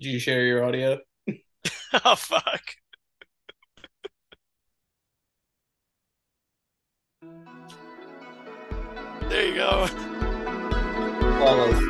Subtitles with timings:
[0.00, 0.98] Did you share your audio?
[2.04, 2.62] Oh fuck.
[9.28, 9.88] There you go.
[11.42, 11.89] Almost.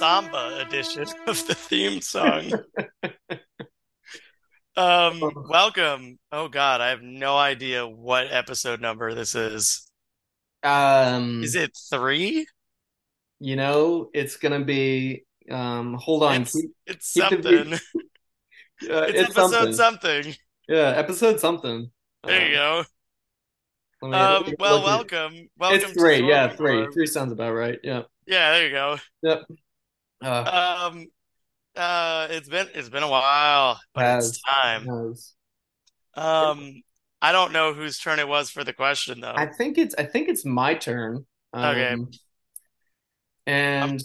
[0.00, 2.50] Samba edition of the theme song.
[4.74, 5.20] Um,
[5.50, 6.18] welcome.
[6.32, 9.86] Oh God, I have no idea what episode number this is.
[10.62, 12.46] Um, Is it three?
[13.42, 16.42] you know, it's gonna be um hold on.
[16.42, 17.78] It's keep- it's keep something.
[18.82, 20.22] It's, uh, it's episode something.
[20.24, 20.34] something.
[20.66, 21.90] Yeah, episode something.
[22.24, 22.84] There you go.
[24.00, 24.08] go.
[24.08, 25.50] Me- Um, well, welcome.
[25.58, 26.86] Welcome It's three, yeah, three.
[26.90, 27.78] Three sounds about right.
[27.84, 28.04] Yeah.
[28.26, 28.96] Yeah, there you go.
[29.22, 29.42] Yep.
[30.22, 31.06] Uh, Um,
[31.76, 34.84] uh, it's been it's been a while, but it's time.
[34.86, 35.34] knows.
[36.14, 36.82] Um,
[37.22, 39.34] I don't know whose turn it was for the question though.
[39.36, 41.24] I think it's I think it's my turn.
[41.54, 41.92] Okay.
[41.92, 42.10] Um,
[43.46, 44.02] and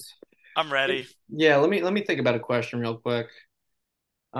[0.55, 1.07] I'm ready.
[1.29, 3.27] yeah, let me let me think about a question real quick.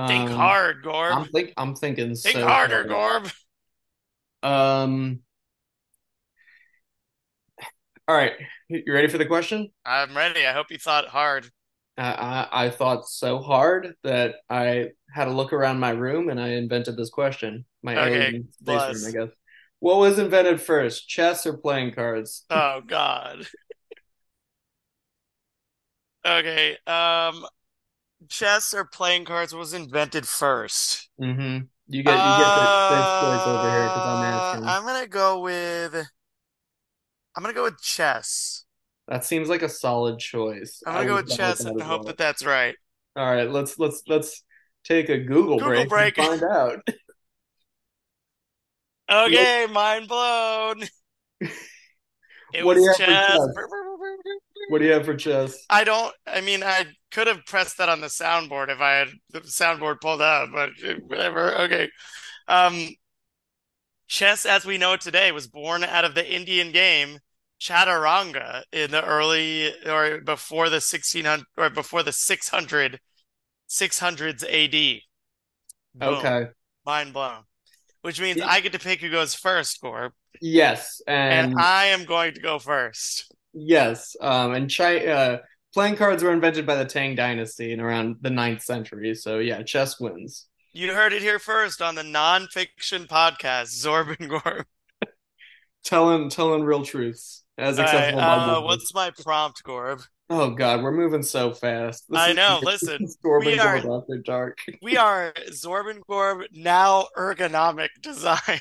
[0.08, 1.16] Think Um, hard, Gorb.
[1.16, 3.24] I'm think I'm thinking Think so harder, hard.
[3.24, 3.34] Gorb.
[4.44, 5.22] Um.
[8.08, 8.34] All right,
[8.70, 9.72] you ready for the question?
[9.86, 10.46] I'm ready.
[10.46, 11.50] I hope you thought hard.
[11.98, 16.50] I, I thought so hard that I had to look around my room and I
[16.50, 17.66] invented this question.
[17.84, 18.34] My Okay,
[18.88, 19.30] room, I guess.
[19.80, 22.46] What was invented first, chess or playing cards?
[22.50, 23.48] Oh God.
[26.26, 26.78] Okay.
[26.88, 27.46] Um,
[28.30, 31.10] chess or playing cards was invented first.
[31.20, 31.66] Mm-hmm.
[31.88, 34.62] You get you get the first choice over here because I'm Uh, asking.
[34.64, 35.96] I'm gonna go with.
[37.36, 38.65] I'm gonna go with chess.
[39.08, 40.82] That seems like a solid choice.
[40.86, 42.08] I'm gonna go with go with chess and hope well.
[42.08, 42.76] that that's right.
[43.16, 44.44] All right, let's let's let's
[44.84, 46.18] take a Google, Google break, break.
[46.18, 46.80] and find out.
[49.10, 50.82] Okay, mind blown.
[52.54, 53.28] It What do you was have for chess.
[53.28, 53.48] chess?
[54.70, 55.58] What do you have for chess?
[55.70, 56.14] I don't.
[56.26, 60.02] I mean, I could have pressed that on the soundboard if I had the soundboard
[60.02, 60.72] pulled up, but
[61.08, 61.56] whatever.
[61.62, 61.90] Okay.
[62.48, 62.90] Um,
[64.08, 67.20] chess, as we know it today, was born out of the Indian game
[67.60, 73.00] Chaturanga in the early or before the 1600 or before the 600
[73.68, 75.02] 600s AD.
[75.96, 76.14] Boom.
[76.16, 76.48] Okay.
[76.86, 77.44] Mind blown.
[78.02, 80.12] Which means I get to pick who goes first, Gorb,
[80.42, 83.32] Yes, and and I am going to go first.
[83.54, 85.38] yes, um, and Chi uh,
[85.74, 89.16] playing cards were invented by the Tang Dynasty in around the 9th century.
[89.16, 90.48] So yeah, chess wins.
[90.74, 94.66] You heard it here first on the nonfiction podcast, Zorb and Gorb.
[95.84, 100.06] Telling telling real truths as All right, accessible by uh, what's my prompt, Gorb?
[100.30, 102.06] Oh God, we're moving so fast.
[102.10, 104.58] This I is- know, listen, we are- Gorb after dark.
[104.82, 108.60] We are Zorb and Gorb now ergonomic design.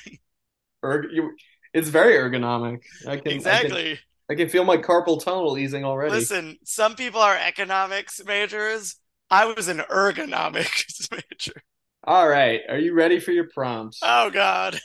[0.84, 1.34] Erg- you-
[1.72, 2.80] it's very ergonomic.
[3.06, 3.98] I can I can, Exactly.
[4.30, 6.12] I can feel my carpal tunnel easing already.
[6.12, 8.96] Listen, some people are economics majors.
[9.30, 11.62] I was an ergonomics major.
[12.06, 13.96] All right, are you ready for your prompt?
[14.02, 14.78] Oh God.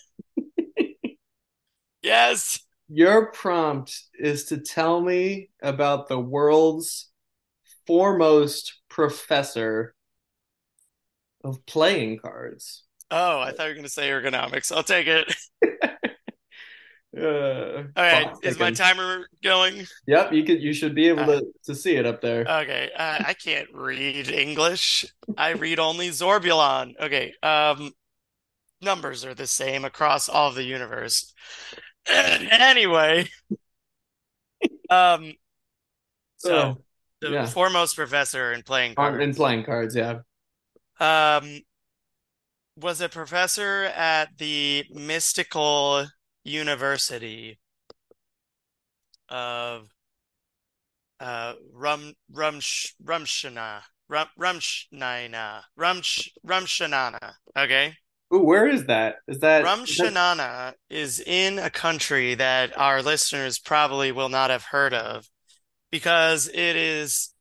[2.01, 2.59] Yes.
[2.89, 7.09] Your prompt is to tell me about the world's
[7.85, 9.93] foremost professor
[11.43, 12.83] of playing cards.
[13.11, 14.75] Oh, I thought you were going to say ergonomics.
[14.75, 15.33] I'll take it.
[17.17, 18.31] Uh, All right.
[18.43, 19.87] Is my timer going?
[20.05, 20.61] Yep, you could.
[20.61, 22.41] You should be able to to see it up there.
[22.41, 22.91] Okay.
[22.95, 25.05] Uh, I can't read English.
[25.35, 26.93] I read only Zorbulon.
[27.01, 27.33] Okay.
[27.41, 27.93] Um,
[28.79, 31.33] numbers are the same across all of the universe.
[32.51, 33.27] Anyway,
[34.89, 35.33] um,
[36.37, 36.77] so
[37.21, 37.45] the yeah.
[37.45, 39.23] foremost professor in playing cards.
[39.23, 40.19] in playing cards, yeah.
[40.99, 41.61] Um,
[42.75, 46.07] was a professor at the Mystical
[46.43, 47.59] University
[49.27, 49.87] of
[51.19, 57.33] uh Rum Rumsh Rumshana Rum Rumshnina Rumsh Rumshanana.
[57.57, 57.93] Okay.
[58.33, 59.17] Ooh, where is that?
[59.27, 64.49] Is that is that- Rumshanana is in a country that our listeners probably will not
[64.51, 65.27] have heard of
[65.91, 67.33] because it is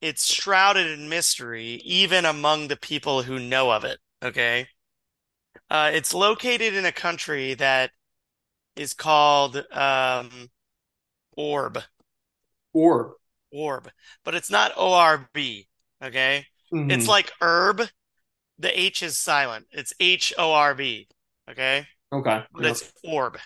[0.00, 4.66] it's shrouded in mystery even among the people who know of it, okay?
[5.70, 7.92] Uh, it's located in a country that
[8.74, 10.50] is called um,
[11.36, 11.78] Orb.
[12.72, 13.12] Orb.
[13.52, 13.90] Orb,
[14.24, 15.68] but it's not O R B.
[16.02, 16.90] Okay, Mhm.
[16.90, 17.82] it's like herb.
[18.62, 19.66] The H is silent.
[19.72, 21.08] It's H O R B.
[21.50, 22.44] Okay, okay.
[22.52, 22.70] but Yep.
[22.70, 23.38] it's orb.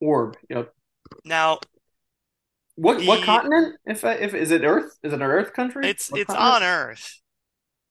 [0.00, 0.38] Orb.
[0.48, 0.72] Yep.
[1.24, 1.60] Now
[2.76, 3.76] What what continent?
[3.86, 4.98] If I, if is it Earth?
[5.02, 5.84] Is it an Earth country?
[5.90, 6.56] it's What it's continent?
[6.56, 7.20] on Earth,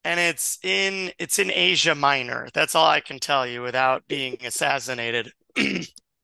[0.04, 2.50] and it's in it's in Asia Minor.
[2.54, 5.34] That's all I can tell you without being assassinated.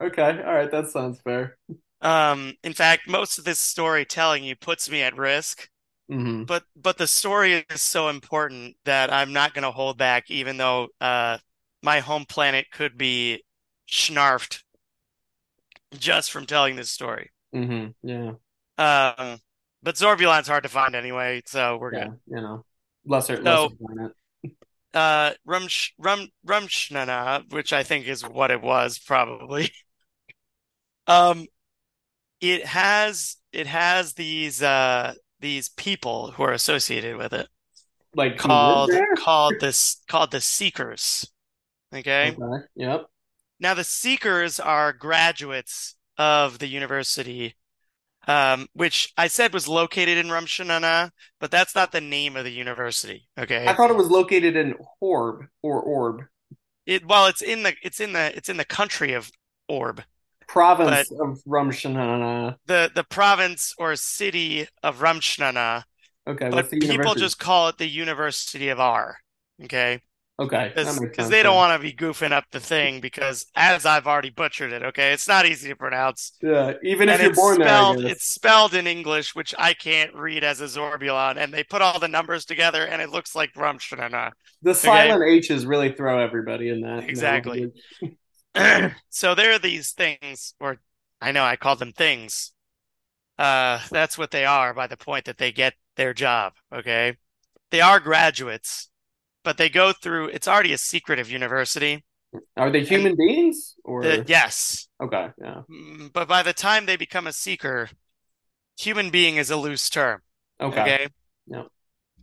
[0.02, 0.42] Okay.
[0.46, 0.72] All right.
[0.72, 1.58] That sounds fair.
[2.02, 5.70] Um, in fact, most of this storytelling you puts me at risk,
[6.12, 10.30] hmm but but the story is so important that I'm not going to hold back,
[10.30, 11.38] even though uh
[11.82, 13.44] my home planet could be
[13.90, 14.62] snarfed
[15.98, 17.32] just from telling this story.
[17.54, 18.34] hmm Yeah.
[18.78, 19.38] Um,
[19.84, 22.06] but Zorbulan's hard to find anyway, so we're Yeah.
[22.08, 22.20] good.
[22.28, 22.66] You know,
[23.06, 24.12] lesser So- lesser planet.
[24.94, 29.72] Uh, Rumsh Rum Rumshnana, which I think is what it was probably.
[31.08, 31.48] Um,
[32.42, 37.48] it has it has these uh these people who are associated with it
[38.16, 41.30] Like called called this called the Seekers.
[41.94, 42.38] Okay.
[42.40, 42.66] Okay.
[42.76, 43.06] Yep.
[43.60, 47.56] Now the Seekers are graduates of the university,
[48.28, 52.52] um, which I said was located in Rumshnana, but that's not the name of the
[52.52, 53.28] university.
[53.38, 53.68] Okay.
[53.68, 56.24] I thought it was located in Horb or Orb,
[56.86, 59.32] It well, it's in the it's in the it's in the country of
[59.68, 60.04] Orb.
[60.52, 62.58] Province of Rumshanana.
[62.66, 65.84] The the province or city of Rumshnana,
[66.28, 66.50] Okay.
[66.50, 69.18] but people just call it the University of R.
[69.64, 70.02] Okay.
[70.40, 70.72] Okay.
[70.76, 74.72] Because they don't want to be goofing up the thing because as I've already butchered
[74.72, 76.36] it, okay, it's not easy to pronounce.
[76.42, 76.74] Yeah.
[76.84, 78.12] Even if you're born there, spelled guess.
[78.12, 82.00] it's spelled in English, which I can't read as a Zorbulon, and they put all
[82.00, 84.32] the numbers together and it looks like Rumshnana.
[84.64, 87.08] The silent H's really throw everybody in that.
[87.08, 87.72] Exactly.
[89.10, 90.80] so there are these things, or
[91.22, 92.54] I know I call them things.
[93.38, 96.54] Uh, that's what they are by the point that they get their job.
[96.74, 97.18] Okay.
[97.72, 98.90] They are graduates,
[99.44, 102.04] but they go through, it's already a secretive university.
[102.56, 104.04] Are they human beings or?
[104.04, 104.88] The- yes.
[105.02, 105.30] Okay.
[105.42, 105.62] Yeah.
[105.70, 107.90] Mm, But by the time they become a seeker,
[108.78, 110.22] human being is a loose term.
[110.60, 110.82] Okay.
[110.82, 111.08] Okay.
[111.48, 111.68] Yep.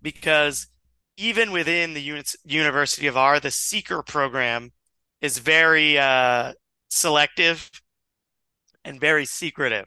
[0.00, 0.68] Because
[1.16, 4.72] even within the uni- University of R, the seeker program
[5.20, 6.52] is very uh,
[6.88, 7.70] selective
[8.84, 9.86] and very secretive.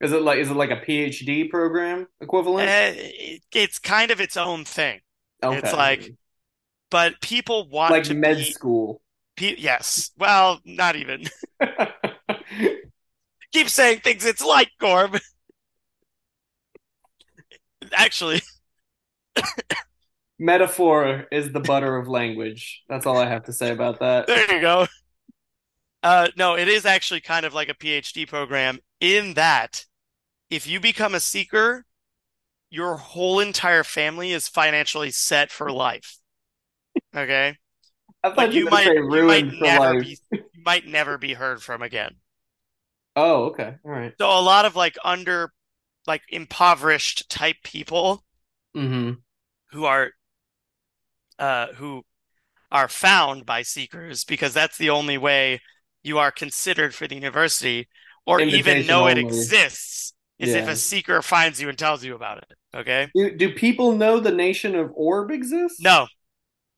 [0.00, 2.68] Is it like is it like a PhD program equivalent?
[2.68, 5.00] It- it's kind of its own thing,
[5.44, 5.58] okay.
[5.58, 6.10] it's like
[6.90, 9.00] but people want like to med be school.
[9.36, 10.10] pe- yes.
[10.18, 11.24] Well, not even.
[13.52, 15.18] Keep saying things it's like, Gorb.
[17.92, 18.40] Actually,
[20.42, 22.82] Metaphor is the butter of language.
[22.88, 24.26] That's all I have to say about that.
[24.26, 24.86] There you go.
[26.02, 29.84] Uh, no, it is actually kind of like a PhD program in that
[30.50, 31.84] if you become a seeker,
[32.70, 36.16] your whole entire family is financially set for life.
[37.16, 37.56] Okay?
[38.24, 40.02] I thought But you you might you might never life.
[40.02, 42.16] be you might never be heard from again.
[43.14, 43.76] Oh, okay.
[43.84, 44.12] All right.
[44.20, 45.52] So a lot of like under
[46.06, 48.24] like impoverished type people
[48.76, 49.12] Mm-hmm.
[49.70, 50.10] who are
[51.42, 52.02] uh who
[52.70, 55.60] are found by seekers because that's the only way
[56.02, 57.88] you are considered for the university
[58.26, 62.38] or even know it exists is if a seeker finds you and tells you about
[62.38, 62.52] it.
[62.74, 63.10] Okay?
[63.14, 65.80] Do, do people know the nation of Orb exists?
[65.80, 66.06] No,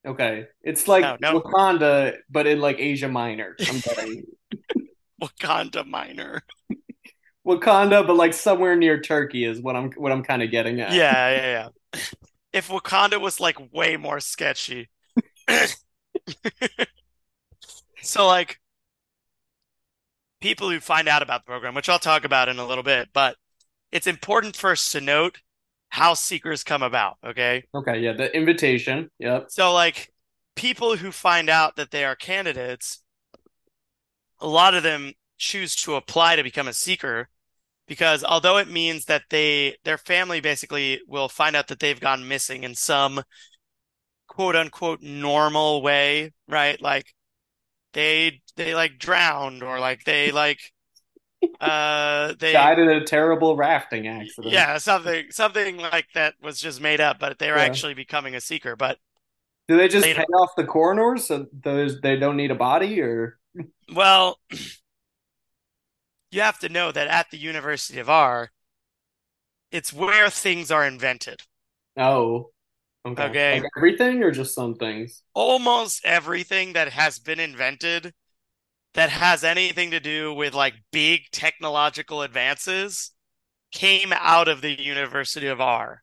[0.05, 0.45] Okay.
[0.61, 1.41] It's like No, no.
[1.41, 3.55] Wakanda, but in like Asia Minor.
[3.67, 4.23] I'm betting.
[5.21, 6.43] Wakanda Minor.
[7.45, 10.93] Wakanda, but like somewhere near Turkey is what I'm what I'm kind of getting at.
[10.93, 12.09] Yeah, yeah, yeah.
[12.55, 14.89] If Wakanda was like way more sketchy.
[18.05, 18.59] So like
[20.39, 23.09] people who find out about the program, which I'll talk about in a little bit,
[23.13, 23.35] but
[23.91, 25.39] it's important first to note
[25.89, 27.63] how seekers come about, okay?
[27.73, 27.99] Okay.
[27.99, 28.13] Yeah.
[28.13, 29.09] The invitation.
[29.19, 29.47] Yep.
[29.49, 30.13] So, like,
[30.55, 33.01] people who find out that they are candidates,
[34.39, 37.29] a lot of them choose to apply to become a seeker
[37.87, 42.27] because although it means that they, their family basically will find out that they've gone
[42.27, 43.23] missing in some
[44.27, 46.81] quote unquote normal way, right?
[46.81, 47.13] Like,
[47.93, 50.59] they, they like drowned or like they like,
[51.61, 54.53] uh, they, Died in a terrible rafting accident.
[54.53, 57.65] yeah, something, something like that was just made up, but they're Yeah.
[57.65, 58.75] actually becoming a seeker.
[58.75, 58.99] But
[59.67, 60.13] Do they just Later.
[60.13, 63.39] pay off the coroners so those they don't need a body or?
[63.93, 64.39] Well,
[66.35, 68.51] you have to know that at the University of R,
[69.71, 71.41] it's where things are invented.
[71.97, 72.49] Oh.
[73.05, 73.23] Okay.
[73.23, 73.59] Okay.
[73.61, 75.21] Like everything or just some things?
[75.33, 78.13] Almost everything that has been invented
[78.95, 83.11] that has anything to do with like big technological advances
[83.71, 86.01] came out of the University of R.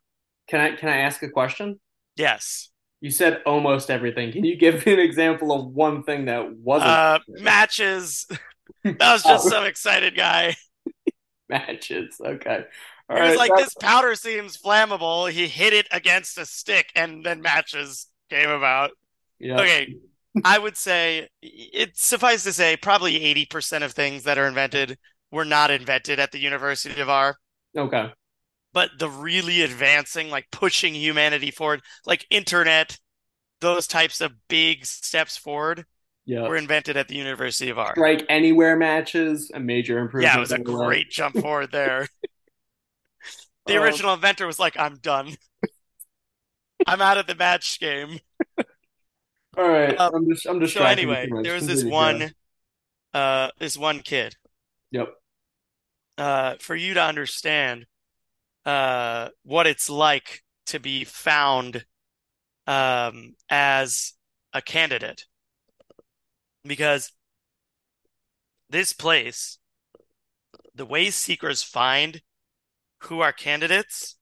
[0.48, 1.80] Can I can I ask a question?
[2.16, 2.70] Yes.
[3.00, 4.30] You said almost everything.
[4.30, 8.26] Can you give me an example of one thing that wasn't Uh, matches.
[8.84, 9.50] That was just Oh.
[9.50, 10.56] some excited guy.
[11.48, 12.20] matches?
[12.24, 12.64] Okay.
[13.08, 16.90] All He was like, that- "This powder seems flammable." He hit it against a stick,
[16.94, 18.90] and then matches came about.
[19.38, 19.60] yeah.
[19.60, 19.96] Okay,
[20.44, 24.98] I would say it's suffice to say, probably eighty percent of things that are invented
[25.30, 27.36] were not invented at the University of R.
[27.76, 28.10] Okay.
[28.74, 32.98] But the really advancing, like pushing humanity forward, like internet,
[33.60, 35.84] those types of big steps forward
[36.24, 36.48] Yeah.
[36.48, 37.92] were invented at the University of R.
[37.94, 40.32] Strike anywhere matches, a major improvement.
[40.34, 42.08] Yeah, it was a great jump forward there.
[43.66, 45.36] The Um, original inventor was like, I'm done.
[46.86, 48.20] I'm out of the match game.
[49.56, 49.96] All right.
[49.98, 52.32] Uh, I'm just I'm just So anyway, there was this one
[53.14, 54.36] uh this one kid.
[54.90, 55.14] Yep.
[56.18, 57.86] Uh for you to understand
[58.64, 61.84] uh what it's like to be found
[62.66, 64.14] um as
[64.52, 65.26] a candidate.
[66.64, 67.12] Because
[68.70, 69.58] this place,
[70.74, 72.22] the way seekers find
[73.04, 74.16] who are candidates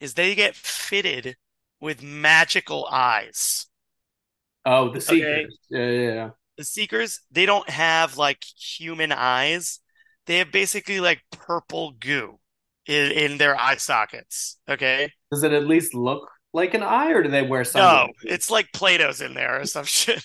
[0.00, 1.36] is they get fitted
[1.80, 3.66] with magical eyes.
[4.64, 5.00] Oh, the Okay.
[5.00, 5.58] seekers.
[5.70, 6.30] Yeah, yeah, yeah.
[6.56, 9.80] The seekers, they don't have like human eyes.
[10.26, 12.38] They have basically like purple goo
[12.86, 14.58] in, in their eye sockets.
[14.68, 15.12] Okay.
[15.30, 18.72] Does it at least look like an eye, or do they wear No, it's like
[18.72, 20.22] Play-Doh's in there or some shit.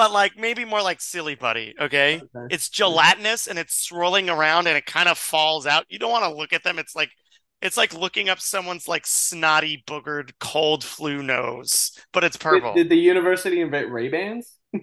[0.00, 1.74] But like maybe more like Silly Putty.
[1.78, 2.16] Okay.
[2.16, 2.46] Okay.
[2.48, 5.84] It's gelatinous and it's swirling around and it kind of falls out.
[5.90, 6.78] You don't want to look at them.
[6.78, 7.10] It's like
[7.60, 12.72] it's like looking up someone's like snotty, boogered, cold flu nose, but it's Wait, purple.
[12.72, 14.56] Did the university invent Ray Bans?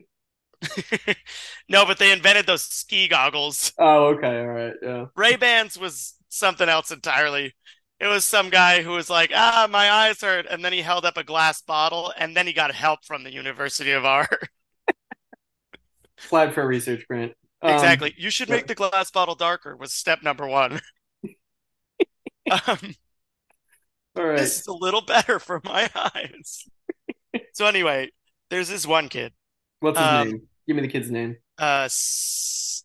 [1.69, 3.73] No, but they invented those ski goggles.
[3.79, 5.05] Oh, okay, all right, yeah.
[5.15, 7.53] Ray-Bans was something else entirely.
[7.99, 11.05] It was some guy who was like, "Ah, my eyes hurt," and then he held
[11.05, 14.29] up a glass bottle, and then he got help from the University of R.
[16.23, 17.33] Applied for a research grant.
[17.61, 18.13] Um, Exactly.
[18.17, 20.79] You should make the glass bottle darker was step number one.
[22.51, 22.95] um,
[24.15, 24.37] All right.
[24.37, 26.65] this is a little better for my eyes.
[27.53, 28.09] so anyway,
[28.49, 29.33] there's this one kid,
[29.79, 30.41] What's his um, name?
[30.67, 31.37] Give me the kid's name.
[31.57, 31.89] uh,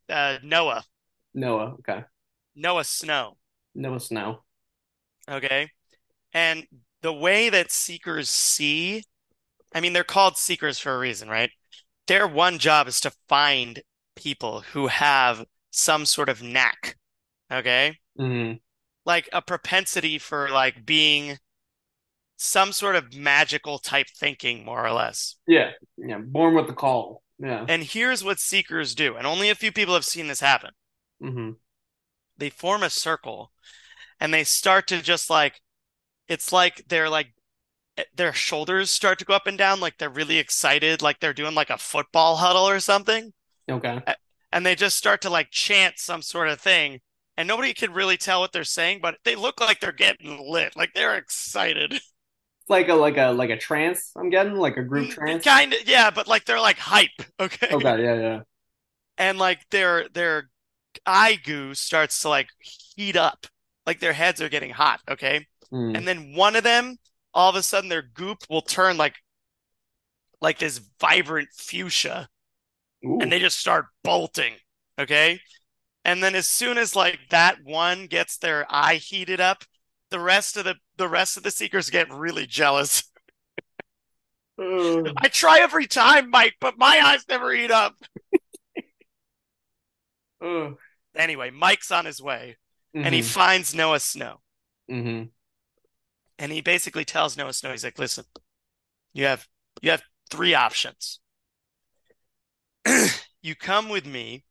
[0.09, 0.85] uh, Noah,
[1.35, 1.75] Noah.
[1.81, 2.05] Okay.
[2.55, 3.37] Noah Snow.
[3.75, 4.43] Noah Snow.
[5.31, 5.71] Okay.
[6.35, 6.67] And
[7.03, 9.05] the way that seekers see,
[9.75, 11.51] I mean, they're called seekers for a reason, right?
[12.06, 13.82] Their one job is to find
[14.16, 16.97] people who have some sort of knack.
[17.50, 17.99] Okay.
[18.16, 18.52] hmm
[19.04, 21.38] like a propensity for like being
[22.37, 25.37] some sort of magical type thinking, more or less.
[25.47, 25.71] Yeah.
[25.97, 26.18] Yeah.
[26.18, 27.23] Born with the call.
[27.38, 27.64] Yeah.
[27.68, 30.71] And here's what seekers do, and only a few people have seen this happen.
[31.21, 31.50] hmm
[32.37, 33.52] They form a circle
[34.21, 35.61] and they start to just like,
[36.28, 37.35] it's like they're like,
[38.14, 41.54] their shoulders start to go up and down, like they're really excited, like they're doing
[41.54, 43.32] like a football huddle or something.
[43.70, 44.00] Okay.
[44.50, 47.00] And they just start to like chant some sort of thing.
[47.37, 50.76] And nobody can really tell what they're saying, but they look like they're getting lit,
[50.76, 52.00] like they're excited.
[52.68, 54.12] Like a like a like a trance.
[54.16, 55.44] I'm getting like a group trance.
[55.44, 57.68] Kind of, yeah, but like they're like hype, okay?
[57.72, 58.02] Okay.
[58.02, 58.14] Yeah.
[58.14, 58.40] Yeah.
[59.18, 60.49] And like their their
[61.06, 63.46] eye goo starts to like heat up,
[63.87, 65.46] like their heads are getting hot, okay?
[65.72, 65.96] Mm.
[65.96, 66.96] And then one of them,
[67.35, 69.15] all of a sudden, their goop will turn like
[70.41, 72.29] like this vibrant fuchsia,
[73.05, 73.19] Ooh.
[73.21, 74.55] and they just start bolting,
[74.99, 75.41] okay?
[76.05, 79.65] And then as soon as like that one gets their eye heated up,
[80.11, 83.05] the rest of the the rest of the seekers get really jealous.
[84.59, 87.95] I try every time, Mike, but my eyes never heat up.
[91.17, 92.57] Anyway, Mike's on his way
[92.95, 93.25] and he Mhm.
[93.33, 94.41] finds Noah Snow.
[94.91, 95.31] Mhm.
[96.42, 98.25] And he basically tells Noah Snow, he's like, listen,
[99.12, 99.46] you have
[99.80, 101.20] you have three options.
[103.42, 104.42] you come with me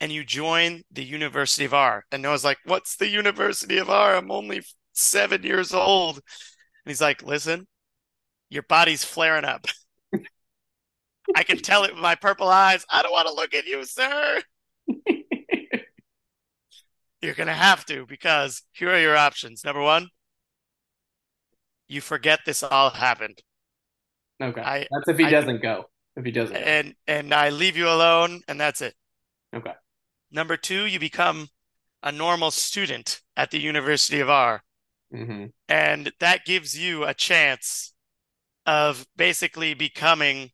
[0.00, 2.06] and you join the University of R.
[2.10, 4.16] And Noah's like, what's the University of R?
[4.16, 4.62] I'm only
[4.94, 6.14] seven years old.
[6.14, 6.22] And
[6.86, 7.66] he's like, listen,
[8.48, 9.66] your body's flaring up.
[11.36, 12.86] I can tell it with my purple eyes.
[12.88, 14.40] I don't want to look at you, sir.
[17.20, 19.66] You're going to have to because here are your options.
[19.66, 20.08] Number one,
[21.90, 23.42] you forget this all happened.
[24.42, 24.60] Okay.
[24.60, 25.90] I- That's if he I- doesn't go.
[26.16, 26.60] If he doesn't go.
[26.60, 28.94] and and I leave you alone, and that's it.
[29.54, 29.72] Okay.
[30.30, 31.48] Number two, you become
[32.02, 34.62] a normal student at the University of R,
[35.12, 37.92] hmm and that gives you a chance
[38.66, 40.50] of basically becoming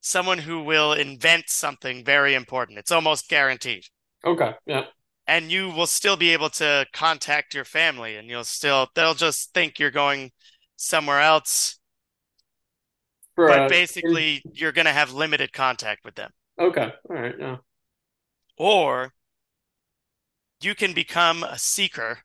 [0.00, 2.78] someone who will invent something very important.
[2.78, 3.84] It's almost guaranteed.
[4.24, 4.52] Okay.
[4.66, 4.86] Yeah.
[5.28, 9.52] and you will still be able to contact your family and you'll still they'll just
[9.54, 10.30] think you're going
[10.82, 11.78] somewhere else
[13.34, 17.56] For but basically you're going to have limited contact with them okay, all right, yeah.
[18.58, 19.12] or
[20.60, 22.18] you can become a seeker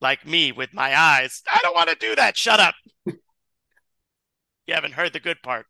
[0.00, 2.74] like me with my eyes i don't want to do that shut up
[3.06, 5.66] you haven't heard the good part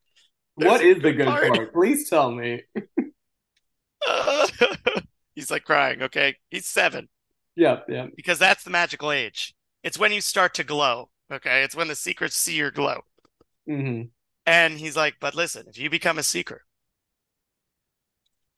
[0.57, 1.49] What There's is the good part.
[1.55, 1.73] part?
[1.73, 2.63] Please tell me.
[5.35, 7.09] he's like crying okay he's seven
[7.57, 8.07] Yeah, yeah.
[8.17, 11.95] because that's the magical age it's when you start to glow okay it's when the
[11.95, 13.01] seekers see your glow
[13.67, 14.03] hmm
[14.47, 16.65] And he's like, but listen, if you become a seeker,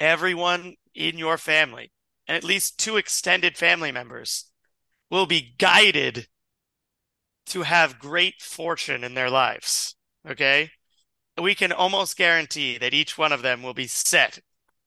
[0.00, 1.92] everyone in your family,
[2.26, 4.50] and at least two extended family members,
[5.10, 6.28] will be guided
[7.46, 9.96] to have great fortune in their lives.
[10.28, 10.70] Okay?
[11.40, 14.40] We can almost guarantee that each one of them will be set.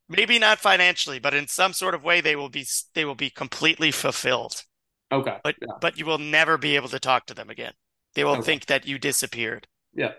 [0.10, 3.30] Maybe not financially, but in some sort of way they will be they will be
[3.32, 4.64] completely fulfilled.
[5.14, 5.38] Okay.
[5.44, 5.74] But yeah.
[5.80, 7.74] but you will never be able to talk to them again.
[8.16, 8.42] They will Okay.
[8.42, 9.68] think that you disappeared.
[9.94, 10.14] Yeah.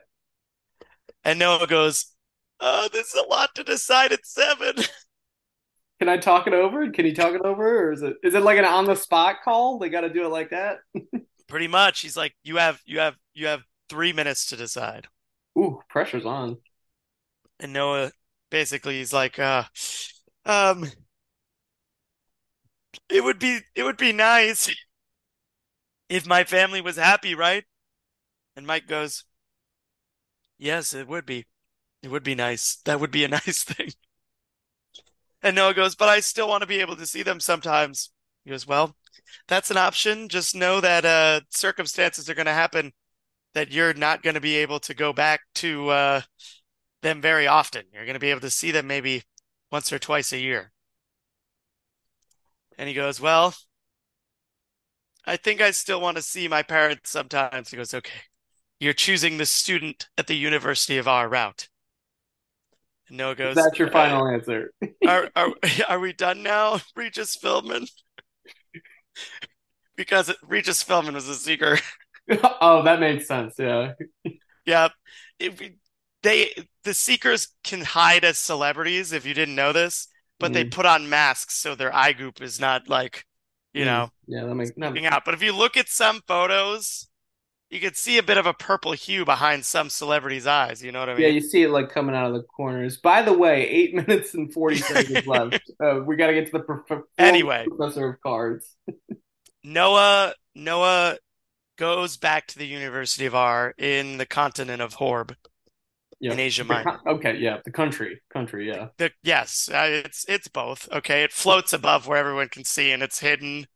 [1.25, 2.13] And Noah goes,
[2.61, 4.77] "Oh, this is a lot to decide at seven.
[6.01, 6.91] Can I talk it over?
[6.91, 9.37] Can you talk it over, or is it is it like an on the spot
[9.45, 9.79] call?
[9.79, 10.79] They got to do it like that.
[11.49, 12.01] Pretty much.
[12.01, 15.07] He's like, "You have you have you have three minutes to decide."
[15.57, 16.59] Ooh, pressure's on.
[17.61, 18.11] And Noah
[18.51, 19.65] basically he's like, uh,
[20.45, 20.91] um,
[23.09, 24.71] it would be it would be nice
[26.09, 27.65] if my family was happy, right?
[28.57, 29.25] And Mike goes,
[30.59, 31.47] Yes, it would be.
[32.03, 32.77] It would be nice.
[32.85, 33.91] That would be a nice thing.
[35.43, 38.11] And Noah goes, But I still want to be able to see them sometimes.
[38.45, 38.97] He goes, Well,
[39.49, 40.29] that's an option.
[40.29, 42.93] Just know that uh circumstances are going to happen
[43.55, 46.23] that you're not going to be able to go back to uh
[47.03, 47.87] them very often.
[47.93, 49.25] You're going to be able to see them maybe
[49.73, 50.74] once or twice a year.
[52.79, 53.55] And he goes, Well,
[55.27, 57.71] I think I still want to see my parents sometimes.
[57.71, 58.21] He goes, Okay,
[58.79, 61.69] you're choosing the student at the University of our route.
[63.09, 64.73] And Noah goes, That's your "Uh, final answer.
[65.07, 65.51] are, are,
[65.89, 67.89] are we done now, Regis Philbin?
[69.97, 71.79] Because Regis Philbin was a seeker.
[72.61, 73.55] oh, that makes sense.
[73.59, 73.93] Yeah.
[74.67, 74.89] Yeah,
[75.39, 75.79] if we-
[76.23, 80.09] they the seekers can hide as celebrities if you didn't know this,
[80.45, 80.71] but they Mhm.
[80.71, 83.25] put on masks so their eye group is not like,
[83.73, 83.87] you Mhm.
[83.87, 85.25] know, Yeah, that makes looking out.
[85.25, 87.09] But if you look at some photos,
[87.71, 90.83] you can see a bit of a purple hue behind some celebrities' eyes.
[90.83, 91.23] You know what I mean?
[91.23, 92.99] Yeah, you see it like coming out of the corners.
[92.99, 95.61] By the way, eight minutes and 40 seconds left.
[95.83, 97.67] Uh, we got to get to the prof- Anyway.
[97.69, 98.77] professor of cards.
[99.65, 101.19] Noah Noah
[101.77, 105.35] goes back to the University of R in the continent of Horb
[106.21, 106.33] Yeah.
[106.33, 107.01] in Asia Minor.
[107.07, 108.89] okay, yeah, the country, country, yeah.
[108.99, 110.89] The, yes, uh, it's it's both.
[110.93, 113.67] Okay, it floats above where everyone can see, and it's hidden.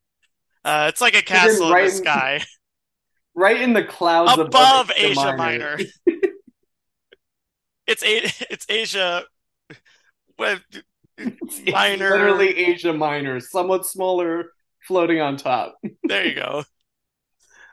[0.65, 2.45] Uh, it's like a castle right in the in- sky
[3.35, 5.77] Right in the clouds above above Asia Asia Minor.
[5.77, 5.79] Minor.
[7.87, 8.17] it's a
[8.53, 9.25] it's Asia
[10.39, 10.61] with
[11.17, 12.11] It's Minor.
[12.11, 14.53] literally Asia Minor, somewhat smaller,
[14.87, 15.77] floating on top.
[16.03, 16.65] There you go.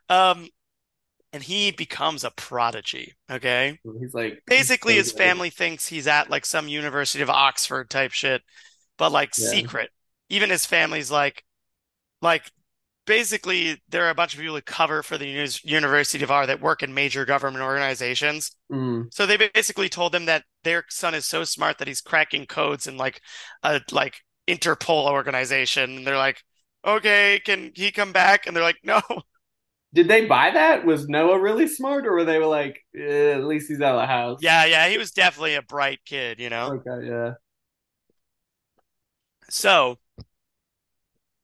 [0.09, 0.47] Um,
[1.35, 3.13] and he becomes a prodigy.
[3.29, 3.79] Okay.
[3.99, 5.17] He's like Basically, so his good.
[5.19, 8.41] family thinks he's at like some University of Oxford type shit,
[8.97, 9.49] but like Yeah.
[9.49, 9.91] secret.
[10.29, 11.43] Even his family's like,
[12.21, 12.51] like
[13.05, 16.47] basically, there are a bunch of people who cover for the Uni- University of R
[16.47, 18.55] that work in major government organizations.
[18.71, 22.45] Mm, So they basically told them that their son is so smart that he's cracking
[22.47, 23.21] codes in like
[23.63, 25.97] a like Interpol organization.
[25.97, 26.41] And they're like,
[26.85, 28.47] okay, can he come back?
[28.47, 29.01] And they're like, no.
[29.95, 30.85] Did they buy that?
[30.85, 34.07] Was Noah really smart, or were they like, eh, at least he's out of the
[34.07, 34.39] house?
[34.41, 36.73] Yeah, yeah, he was definitely a bright kid, you know?
[36.73, 37.35] Okay, yeah.
[39.49, 39.97] So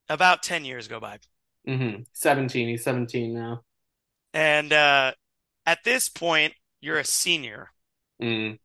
[0.10, 1.20] about 10 years go by.
[1.66, 2.70] hmm 17.
[2.70, 3.64] He's 17 now.
[4.34, 5.14] And uh,
[5.66, 7.72] at this point, you're a senior
[8.20, 8.58] Mm.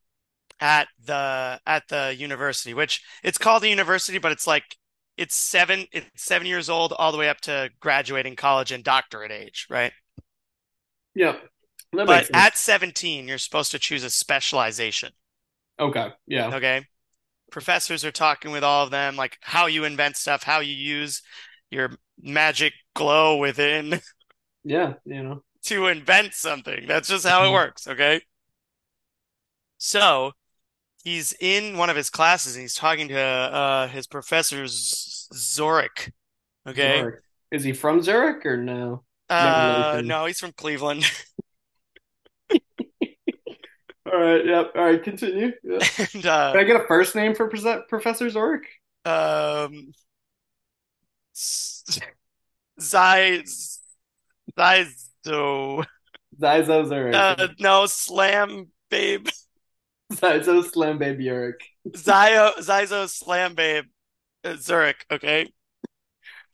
[0.60, 4.76] at the at the university, which it's called a university, but it's like
[5.16, 9.32] it's seven it's seven years old all the way up to graduating college and doctorate
[9.32, 9.92] age, right?
[11.14, 11.36] Yeah.
[11.92, 15.12] But at 17, you're supposed to choose a specialization.
[15.78, 16.48] Okay, yeah.
[16.54, 16.84] Okay.
[17.50, 21.22] Professors are talking with all of them, like how you invent stuff, how you use
[21.70, 24.00] your magic glow within
[24.64, 25.42] Yeah, you know.
[25.64, 26.86] to invent something.
[26.86, 27.52] That's just how it Mhm.
[27.52, 28.20] works, okay?
[29.78, 30.32] So
[31.06, 36.10] he's in one of his classes and he's talking to uh his professor Z- Zorik.
[36.68, 36.98] Okay.
[36.98, 37.20] Zurich.
[37.52, 39.04] Is he from Zurich or no?
[39.30, 40.08] Uh relation.
[40.08, 41.04] no, he's from Cleveland.
[44.12, 44.72] All right, yep.
[44.76, 45.52] All right, continue.
[45.62, 45.78] Yeah.
[46.14, 48.66] And uh Can I get a first name for Profe- Professor Zurich?
[49.04, 49.92] um
[52.80, 53.44] Zai
[54.58, 55.84] Zaizo.
[56.40, 57.14] Ziszo Zurich.
[57.14, 59.28] Uh, no, Slam Babe.
[60.20, 61.60] Ziszo Slam Baby Eric.
[61.96, 63.84] Zio Ziszo Slam Babe
[64.44, 65.04] uh, Zurich.
[65.10, 65.52] Okay.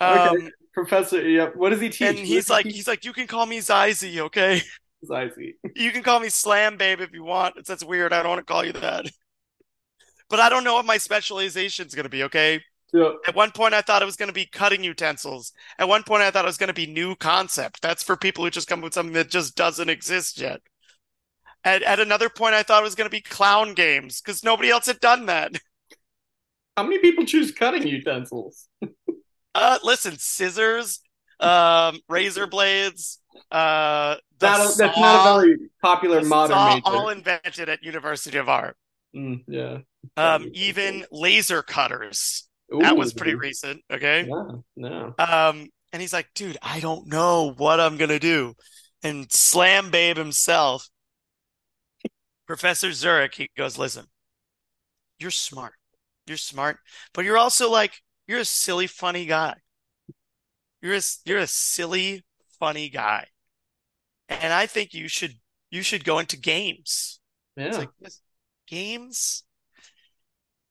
[0.00, 0.50] Um, okay.
[0.72, 1.54] Professor, yep.
[1.54, 2.08] What does he teach?
[2.08, 4.62] And he's like, he's like, you can call me Zyzy, okay?
[5.04, 5.54] Zyzy.
[5.76, 7.56] You can call me Slam Babe if you want.
[7.58, 8.12] It's that's weird.
[8.12, 9.06] I don't want to call you that.
[10.30, 12.62] But I don't know what my specialization is going to be, okay?
[12.94, 13.16] Yep.
[13.28, 15.52] At one point, I thought it was going to be cutting utensils.
[15.78, 17.82] At one point, I thought it was going to be new concept.
[17.82, 20.60] That's for people who just come up with something that just doesn't exist yet.
[21.64, 24.70] At, at another point, I thought it was going to be clown games because nobody
[24.70, 25.52] else had done that.
[26.76, 28.68] How many people choose cutting utensils?
[29.54, 31.00] uh, listen, scissors,
[31.38, 33.20] um, razor blades.
[33.50, 36.80] Uh, that, saw, that's not a very popular modern saw.
[36.84, 38.74] All invented at University of R.
[39.14, 39.78] Mm, yeah.
[40.16, 42.48] Um, even laser cutters.
[42.74, 42.80] Ooh.
[42.80, 43.82] That was pretty recent.
[43.92, 44.26] Okay.
[44.28, 44.56] Yeah.
[44.76, 45.14] No.
[45.18, 48.54] Um, and he's like, dude, I don't know what I'm gonna do.
[49.02, 50.88] And Slam Babe himself,
[52.46, 54.06] Professor Zurich, he goes, listen,
[55.18, 55.74] you're smart.
[56.26, 56.78] You're smart,
[57.12, 57.94] but you're also like,
[58.28, 59.56] you're a silly, funny guy.
[60.80, 62.24] You're a, you're a silly,
[62.60, 63.26] funny guy.
[64.28, 65.34] And I think you should,
[65.70, 67.20] you should go into games.
[67.56, 67.76] Yeah.
[67.76, 67.90] Like,
[68.66, 69.44] games?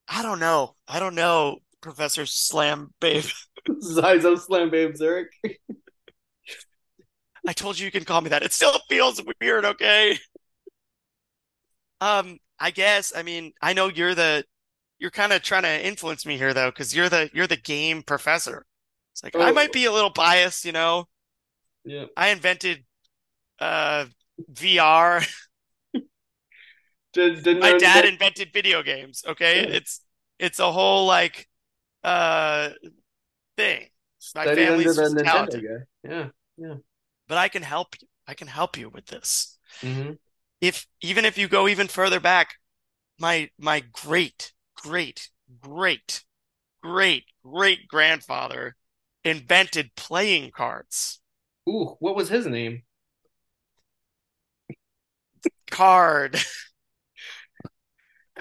[0.07, 0.75] I don't know.
[0.88, 3.25] I don't know, Professor Slam Babe.
[3.69, 5.31] Ziszo Slam Babe Zurich.
[7.47, 8.43] I told you you can call me that.
[8.43, 10.17] It still feels weird, okay?
[12.01, 13.13] Um, I guess.
[13.15, 14.43] I mean, I know you're the
[14.99, 18.03] you're kind of trying to influence me here though, because you're the you're the game
[18.03, 18.65] professor.
[19.13, 19.41] It's like oh.
[19.41, 21.07] I might be a little biased, you know.
[21.85, 22.05] Yeah.
[22.17, 22.83] I invented
[23.59, 24.05] uh
[24.51, 25.25] VR.
[27.13, 29.23] did, did My dad invented video games.
[29.27, 29.75] Okay, yeah.
[29.75, 30.01] it's
[30.39, 31.47] it's a whole like
[32.03, 32.69] uh
[33.57, 33.87] thing.
[34.35, 35.63] My Studied family's under the talented.
[35.63, 36.09] Guy.
[36.09, 36.75] Yeah, yeah.
[37.27, 38.07] But I can help you.
[38.27, 39.57] I can help you with this.
[39.81, 40.13] Mm-hmm
[40.62, 42.56] if even if you go even further back,
[43.19, 46.24] my my great great great
[46.82, 48.76] great great grandfather
[49.24, 51.19] invented playing cards.
[51.67, 52.84] Ooh, what was his name?
[55.69, 56.39] Card.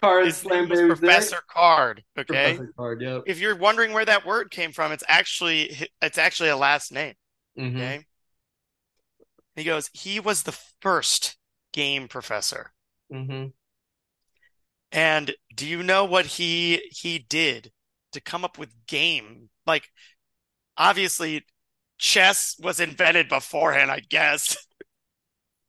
[0.01, 1.41] Card his Slam Professor there?
[1.51, 2.03] Card.
[2.19, 2.57] Okay.
[2.57, 3.03] Professor Card.
[3.03, 3.25] Yep.
[3.27, 7.15] If you're wondering where that word came from, it's actually it's actually a last name.
[7.59, 7.77] Mm-hmm.
[7.77, 8.07] Okay.
[9.57, 9.91] He goes.
[9.93, 11.37] He was the first
[11.73, 12.73] game professor.
[13.13, 13.49] Mm-hmm.
[14.93, 17.73] And do you know what he he did
[18.13, 19.51] to come up with game?
[19.67, 19.89] Like,
[20.77, 21.45] obviously,
[21.99, 24.57] chess was invented beforehand, I guess.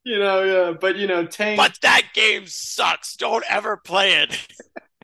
[0.04, 1.58] You know, yeah, but you know, Tank.
[1.58, 3.16] But that game sucks.
[3.16, 4.48] Don't ever play it.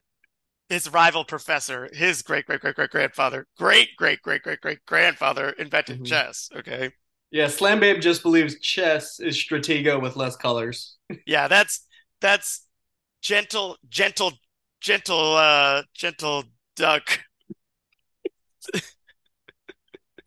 [0.69, 5.49] his rival professor, his great great great great grandfather, great great great great great grandfather
[5.51, 6.05] invented mm-hmm.
[6.05, 6.49] chess.
[6.55, 6.91] Okay.
[7.31, 10.95] Yeah, Slam Babe just believes chess is Stratego with less colors.
[11.25, 11.85] yeah, that's
[12.21, 12.65] that's
[13.21, 14.31] gentle, gentle,
[14.79, 17.19] gentle, uh, gentle duck.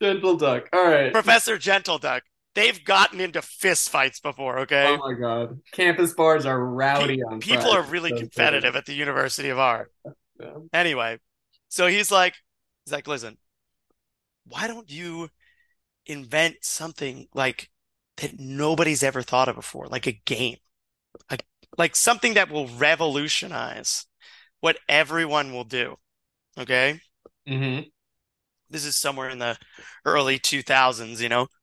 [0.02, 0.68] gentle duck.
[0.72, 2.22] All right, Professor Gentle Duck.
[2.54, 4.60] They've gotten into fist fights before.
[4.60, 4.86] Okay.
[4.88, 7.40] Oh my god, campus bars are rowdy Pe- on.
[7.40, 9.88] People are really so competitive at the University of R.
[10.38, 10.54] Yeah.
[10.72, 11.18] Anyway,
[11.68, 12.34] so he's like,
[12.84, 13.38] he's like, listen,
[14.46, 15.30] why don't you
[16.10, 17.70] invent something like
[18.18, 20.56] that nobody's ever thought of before, like a game,
[21.30, 21.46] like,
[21.78, 24.06] like something that will revolutionize
[24.60, 25.96] what everyone will do.
[26.58, 27.00] Okay.
[27.48, 27.88] Mm-hmm.
[28.68, 29.56] This is somewhere in the
[30.04, 31.46] early 2000s, you know?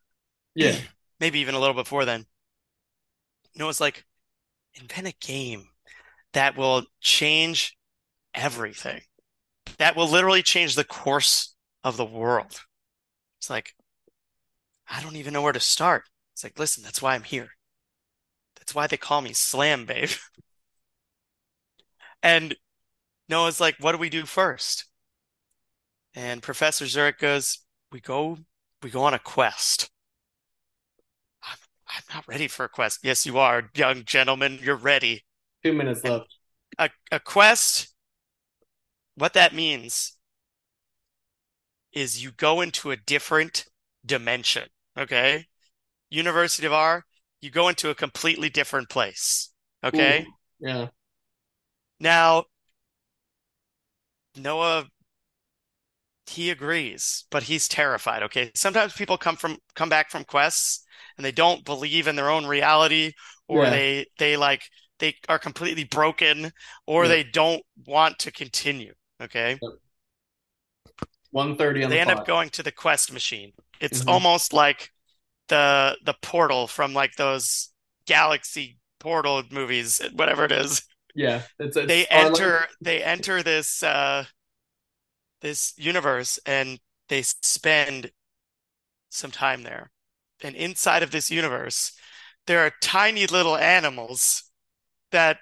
[0.55, 0.75] Yeah.
[1.19, 2.25] Maybe even a little before then.
[3.53, 4.05] You know, it's like
[4.73, 5.65] invent a game
[6.33, 7.77] that will change
[8.33, 9.01] everything,
[9.77, 12.59] that will literally change the course of the world.
[13.39, 13.73] It's like,
[14.89, 16.03] I don't even know where to start.
[16.33, 17.49] It's like, listen, that's why I'm here.
[18.57, 20.09] That's why they call me Slam Babe.
[22.23, 22.55] and
[23.29, 24.85] Noah's like, what do we do first?
[26.15, 27.59] And Professor Zurich goes,
[27.91, 28.37] we go,
[28.81, 29.89] we go on a quest.
[31.43, 32.99] I'm, I'm not ready for a quest.
[33.03, 34.59] Yes, you are, young gentleman.
[34.61, 35.23] You're ready.
[35.63, 36.35] Two minutes and left.
[36.79, 37.93] A, a quest,
[39.15, 40.17] what that means
[41.93, 43.65] is you go into a different
[44.05, 44.69] dimension.
[44.97, 45.45] Okay.
[46.09, 47.03] University of R,
[47.41, 49.51] you go into a completely different place.
[49.83, 50.25] Okay.
[50.27, 50.87] Ooh, yeah.
[51.99, 52.45] Now,
[54.35, 54.87] Noah,
[56.27, 58.23] he agrees, but he's terrified.
[58.23, 58.51] Okay.
[58.55, 60.83] Sometimes people come from, come back from quests
[61.17, 63.13] and they don't believe in their own reality
[63.47, 63.69] or yeah.
[63.69, 64.63] they, they like,
[64.99, 66.51] they are completely broken
[66.85, 67.09] or yeah.
[67.09, 68.93] they don't want to continue.
[69.21, 69.59] Okay.
[71.31, 73.53] 130 on They the end up going to the quest machine.
[73.79, 74.07] It's Mhm.
[74.07, 74.91] almost like
[75.49, 77.71] the the portal from like those
[78.07, 80.83] galaxy portal movies, whatever it is.
[81.15, 84.25] Yeah, it's, it's They enter they enter this uh
[85.41, 88.11] this universe and they spend
[89.09, 89.91] some time there.
[90.41, 91.93] And inside of this universe,
[92.45, 94.43] there are tiny little animals
[95.11, 95.39] that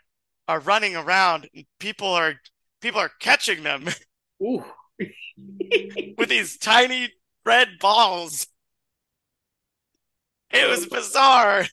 [0.48, 2.36] are running around and people are
[2.82, 3.88] people are catching them
[4.44, 4.64] Ooh.
[6.18, 7.12] with these tiny
[7.46, 8.48] red balls.
[10.52, 11.66] It was bizarre.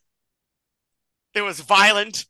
[1.35, 2.27] It was violent.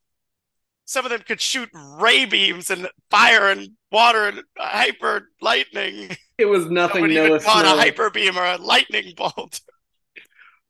[0.85, 6.17] Some of them could shoot ray beams and fire and water and hyper lightning.
[6.39, 9.61] It was nothing Nobody even caught a hyper beam or a lightning bolt.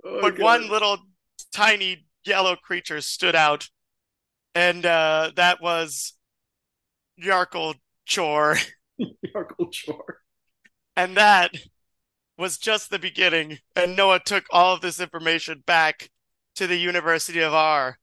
[0.05, 0.43] Oh, but God.
[0.43, 0.99] one little
[1.53, 3.69] tiny yellow creature stood out,
[4.53, 6.15] and uh, that was
[7.23, 8.57] Yarkle Chore.
[9.73, 10.19] Chore.
[10.97, 11.53] And that
[12.37, 13.59] was just the beginning.
[13.77, 16.11] And Noah took all of this information back
[16.57, 17.99] to the University of R.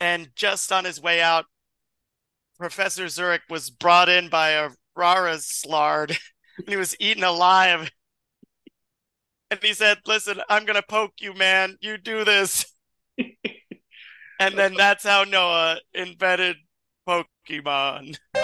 [0.00, 1.46] And just on his way out,
[2.58, 6.10] Professor Zurich was brought in by a Rara slard,
[6.58, 7.90] and he was eaten alive.
[9.50, 11.76] And he said, Listen, I'm going to poke you, man.
[11.80, 12.66] You do this.
[13.18, 16.56] and then that's how Noah invented
[17.06, 18.18] Pokemon.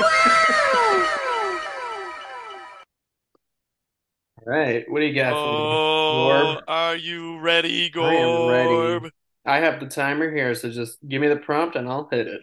[4.44, 5.58] All right, what do you got for me?
[5.58, 6.62] Oh, Gorb?
[6.66, 8.68] are you ready, I am ready.
[8.70, 9.10] Gorb?
[9.44, 12.40] I have the timer here, so just give me the prompt and I'll hit it.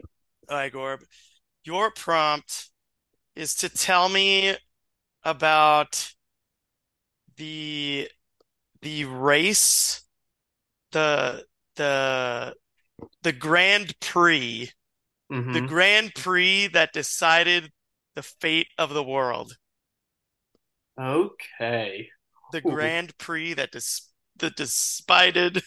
[0.49, 1.03] All right, Gorb.
[1.65, 2.69] Your prompt
[3.35, 4.55] is to tell me
[5.23, 6.13] about
[7.37, 8.09] the
[8.81, 10.01] the race,
[10.91, 12.55] the the
[13.23, 14.71] the Grand Prix,
[15.29, 15.67] the Mhm.
[15.67, 17.71] Grand Prix that decided
[18.15, 19.57] the fate of the world.
[20.99, 22.09] Okay.
[22.51, 22.71] The Ooh.
[22.71, 25.61] Grand Prix that dis that decided The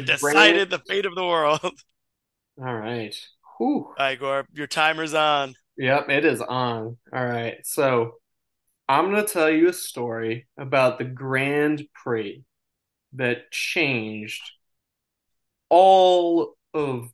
[0.00, 1.60] that decided Grand- the fate of the world.
[2.58, 3.14] All right.
[3.58, 3.86] Whew.
[3.86, 5.54] All right, Gorb, your timer's on.
[5.76, 6.96] Yep, it is on.
[7.12, 7.58] All right.
[7.64, 8.18] So
[8.88, 12.44] I'm going to tell you a story about the Grand Prix
[13.14, 14.42] that changed
[15.68, 17.08] all of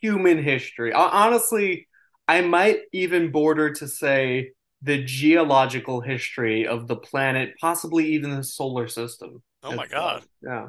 [0.00, 0.92] human history.
[0.92, 1.88] Honestly,
[2.28, 4.52] I might even border to say
[4.82, 9.42] the geological history of the planet, possibly even the solar system.
[9.62, 9.86] Oh my.
[9.86, 10.22] God.
[10.42, 10.68] Yeah.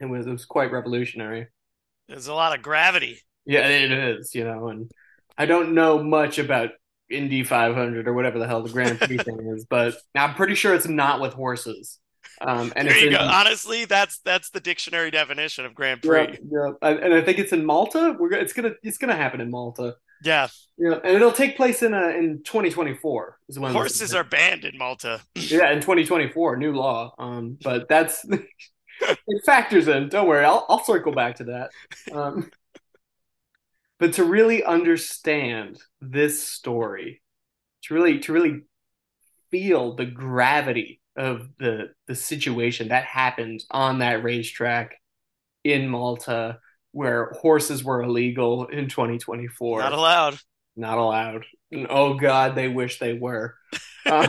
[0.00, 1.48] It was it was quite revolutionary.
[2.08, 3.20] There's a lot of gravity.
[3.44, 4.90] Yeah, it is, you know, and
[5.38, 6.70] I don't know much about
[7.08, 10.74] Indy 500 or whatever the hell the Grand Prix thing is, but I'm pretty sure
[10.74, 11.98] it's not with horses.
[12.40, 13.18] Um, and There you in, go.
[13.18, 16.38] Honestly, that's that's the dictionary definition of Grand yeah, Prix.
[16.50, 18.16] yeah, and and I think it's in Malta.
[18.18, 19.96] We're it's gonna it's gonna happen in Malta.
[20.22, 24.64] Yeah, Yeah, and it'll take place in uh, in 2024 is when horses are banned
[24.64, 25.20] in Malta.
[25.34, 27.14] yeah in 2024 new law.
[27.18, 28.24] Um, but that's
[29.00, 30.08] it factors in.
[30.08, 31.70] Don't worry, I'll I'll circle back to that.
[32.12, 32.50] Um,
[33.98, 37.22] but to really understand this story,
[37.84, 38.62] to really to really
[39.50, 44.94] feel the gravity of the the situation that happened on that racetrack
[45.64, 46.58] in Malta,
[46.92, 50.38] where horses were illegal in 2024, Not allowed.
[50.76, 51.44] not allowed.
[51.72, 53.54] And oh God, they wish they were.
[54.04, 54.28] Uh,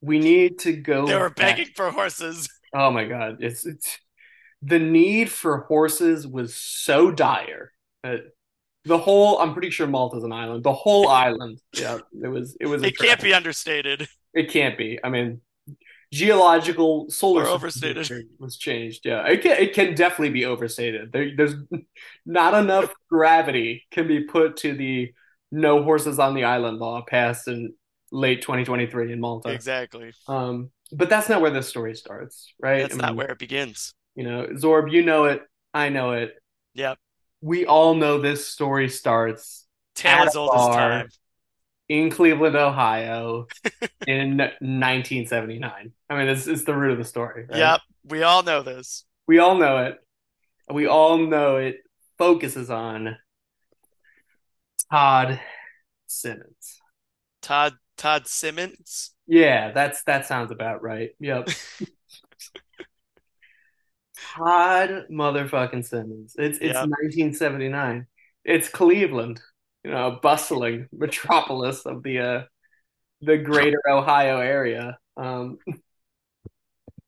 [0.00, 1.06] we need to go.
[1.06, 2.48] They were back- begging for horses.
[2.74, 3.98] Oh my God, it's it's
[4.62, 8.20] the need for horses was so dire that
[8.84, 9.38] the whole.
[9.38, 10.62] I'm pretty sure Malta's an island.
[10.64, 11.60] The whole island.
[11.72, 12.56] Yeah, it was.
[12.60, 12.82] It was.
[12.82, 14.08] It can't be understated.
[14.36, 15.00] It can't be.
[15.02, 15.40] I mean,
[16.12, 18.08] geological solar Or overstated.
[18.38, 19.04] was changed.
[19.04, 19.56] Yeah, it can.
[19.58, 21.12] It can definitely be overstated.
[21.12, 21.54] There, there's
[22.26, 25.12] not enough gravity can be put to the
[25.50, 27.74] no horses on the island law passed in
[28.12, 29.50] late 2023 in Malta.
[29.50, 30.12] Exactly.
[30.28, 32.82] Um, but that's not where this story starts, right?
[32.82, 33.94] That's I not mean, where it begins.
[34.14, 35.42] you know, Zorb, you know it.
[35.74, 36.34] I know it.
[36.74, 36.98] Yep.
[37.40, 41.08] We all know this story starts Tale as old as time.
[41.88, 43.46] In Cleveland, Ohio,
[44.06, 45.92] in 1979.
[46.10, 47.46] I mean, it's, it's the root of the story.
[47.48, 47.58] right?
[47.58, 47.80] Yep.
[48.04, 49.04] We all know this.
[49.26, 49.98] We all know it.
[50.72, 51.78] We all know it
[52.18, 53.16] focuses on
[54.90, 55.40] Todd
[56.06, 56.80] Simmons.
[57.42, 59.12] Todd Todd Simmons.
[59.26, 61.10] Yeah, that's that sounds about right.
[61.20, 61.48] Yep.
[64.36, 66.34] Todd motherfucking Simmons.
[66.38, 66.88] It's it's Yep.
[66.88, 68.06] 1979.
[68.44, 69.40] It's Cleveland,
[69.86, 72.42] you know, bustling metropolis of the uh
[73.22, 74.98] the greater Ohio area.
[75.16, 75.58] Um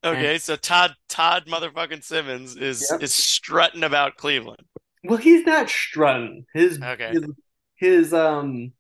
[0.05, 3.01] Okay, so Todd Todd motherfucking Simmons is Yep.
[3.01, 4.67] is strutting about Cleveland.
[5.05, 6.47] well, he's not strutting.
[6.55, 7.13] His Okay.
[7.13, 7.25] his,
[7.77, 8.73] his um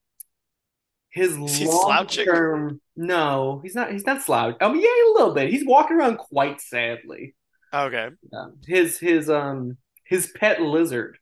[1.11, 2.25] his long slouching?
[2.25, 2.81] term.
[2.97, 3.93] No, he's not.
[3.93, 4.57] He's not slouch.
[4.61, 5.51] I mean, yeah, a little bit.
[5.51, 7.35] He's walking around quite sadly.
[7.73, 8.11] Okay.
[8.33, 11.19] Um, his his um his pet lizard,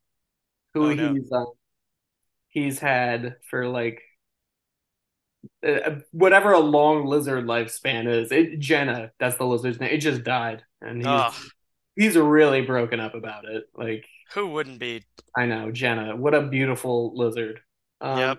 [0.74, 1.12] who Oh no.
[1.14, 1.46] he's um
[2.56, 4.00] he's had for like
[5.62, 8.32] uh, whatever a long lizard lifespan is.
[8.32, 9.90] It Jenna, that's the lizard's name.
[9.92, 11.34] It just died, and he's Oh,
[11.94, 13.64] he's really broken up about it.
[13.74, 15.04] Like who wouldn't be?
[15.36, 17.60] I know Jenna, what a beautiful lizard.
[18.00, 18.38] Um, Yep.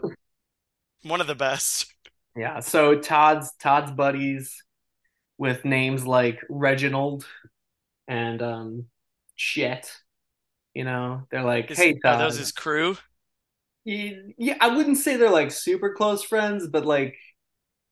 [1.04, 1.94] One of the best.
[2.36, 4.64] Yeah, so Todd's Todd's buddies
[5.38, 7.24] with names like Reginald
[8.08, 8.86] and um
[9.36, 9.92] Chet,
[10.74, 12.98] you know, they're like, Is, "Hey are Todd." those his crew?
[13.88, 17.15] Yeah, yeah, I wouldn't say they're like super close friends, but like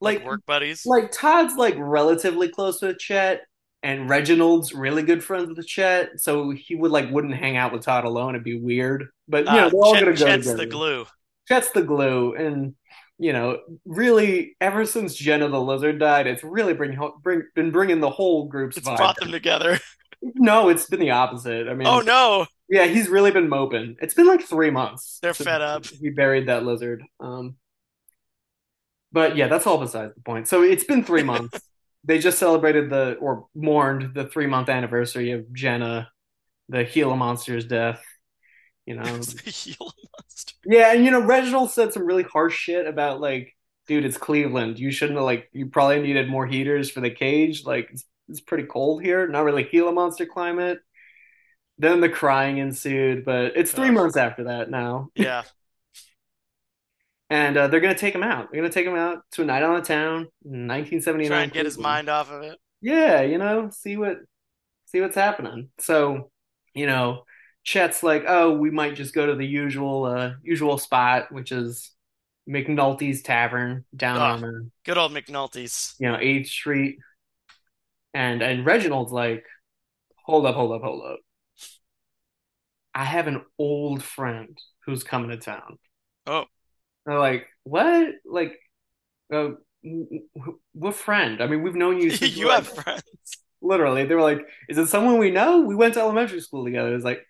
[0.02, 0.86] Like like work buddies?
[0.86, 3.44] like Todd's like relatively close with Chet
[3.84, 7.84] and Reginald's really good friends with Chet, so he would like wouldn't hang out with
[7.84, 9.08] Todd alone, it'd be weird.
[9.28, 10.60] But you know, Uh, they're all Chet, gonna go Chet's together.
[10.60, 11.08] the glue.
[11.48, 12.76] Chet's the glue, and
[13.20, 18.00] you know, really, ever since Jenna the lizard died, it's really bring, bring been bringing
[18.02, 18.98] the whole group's It's vibe.
[18.98, 19.80] brought them together.
[20.36, 21.68] No, it's been the opposite.
[21.68, 23.98] I mean, Oh no, yeah, he's really been moping.
[24.02, 25.20] It's been like three months.
[25.22, 25.86] they're fed up.
[25.86, 27.04] He buried that lizard.
[27.20, 27.56] Um,
[29.12, 30.48] but yeah, that's all besides the point.
[30.48, 31.60] So it's been three months.
[32.04, 36.10] they just celebrated the or mourned the three month anniversary of Jenna,
[36.70, 38.04] the Gila monster's death.
[38.86, 40.54] You know, the Gila monster.
[40.66, 43.56] Yeah, and you know, Reginald said some really harsh shit about like,
[43.88, 44.80] dude, it's Cleveland.
[44.80, 47.64] You shouldn't have like you probably needed more heaters for the cage.
[47.64, 49.28] Like it's, it's pretty cold here.
[49.28, 50.80] Not really Gila monster climate.
[51.78, 53.94] Then the crying ensued, but it's three Ugh.
[53.94, 55.44] months after that now, Yeah,
[57.30, 58.50] and uh, they're gonna take him out.
[58.52, 61.28] They're gonna take him out to a night on the town, 1979.
[61.28, 62.58] try and get his mind off of it.
[62.82, 64.18] Yeah, you know, see what
[64.86, 65.70] see what's happening.
[65.80, 66.32] So,
[66.74, 67.24] you know,
[67.64, 71.92] Chet's like, oh, we might just go to the usual uh usual spot, which is
[72.48, 74.52] McNulty's Tavern down on uh,
[74.86, 75.96] Good old McNulty's.
[76.00, 77.00] you know, 8th Street.
[78.16, 79.46] And and Reginald's like,
[80.26, 81.20] hold up, hold up, hold up.
[82.96, 85.78] I have an old friend who's coming to town.
[86.28, 86.46] Oh,
[87.06, 88.16] They're like, what?
[88.26, 88.60] Like,
[89.34, 89.52] uh,
[90.74, 91.42] what friend?
[91.42, 93.04] I mean, we've known you since you have like, friends.
[93.62, 94.06] literally.
[94.06, 95.62] They were like, is it someone we know?
[95.62, 96.96] We went to elementary school together.
[96.96, 97.22] It's like,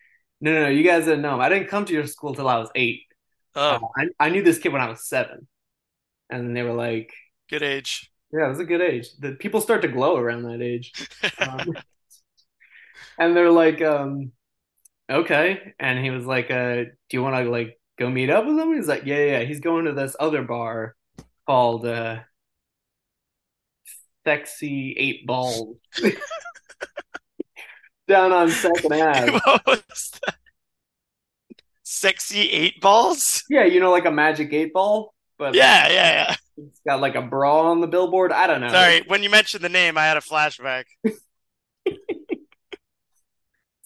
[0.42, 1.42] no, no, no, you guys didn't know him.
[1.42, 3.04] I didn't come to your school till I was eight.
[3.70, 5.48] Uh, Oh, I, I knew this kid when I was seven.
[6.30, 7.14] And they were like,
[7.50, 8.12] good age.
[8.38, 9.08] Yeah, it was a good age.
[9.20, 10.94] The people start to glow around that age.
[11.40, 11.76] Um,
[13.18, 14.32] and they're like, um,
[15.10, 15.74] okay.
[15.80, 18.74] And he was like, uh, do you want to like go meet up with him?
[18.76, 19.40] He's like, yeah, yeah.
[19.40, 19.44] yeah.
[19.46, 20.96] He's going to this other bar
[21.48, 22.20] called uh,
[24.26, 25.78] Sexy Eight Balls
[28.08, 29.32] down on Second Ave.
[29.32, 30.36] what was that?
[31.84, 33.44] Sexy eight balls?
[33.50, 37.16] Yeah, you know, like a magic eight ball, but yeah, Yeah, yeah, it's got like
[37.16, 38.32] a bra on the billboard.
[38.32, 38.70] I don't know.
[38.70, 40.86] Sorry, when you mentioned the name, I had a flashback.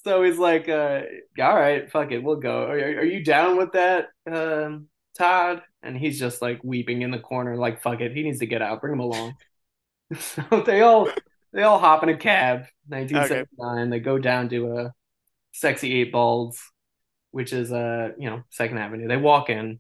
[0.04, 1.02] So he's like, uh,
[1.40, 2.64] all right, fuck it, we'll go.
[2.64, 5.62] Are, are you down with that, um, Todd?
[5.84, 8.62] And he's just like weeping in the corner, like, fuck it, he needs to get
[8.62, 9.36] out, bring him along.
[10.18, 11.10] so they all
[11.54, 13.90] they all hop in a cab, 1979.
[13.90, 14.94] They go down to a
[15.52, 16.60] sexy eight balls,
[17.32, 19.08] which is uh, you know, Second Avenue.
[19.08, 19.80] They walk in,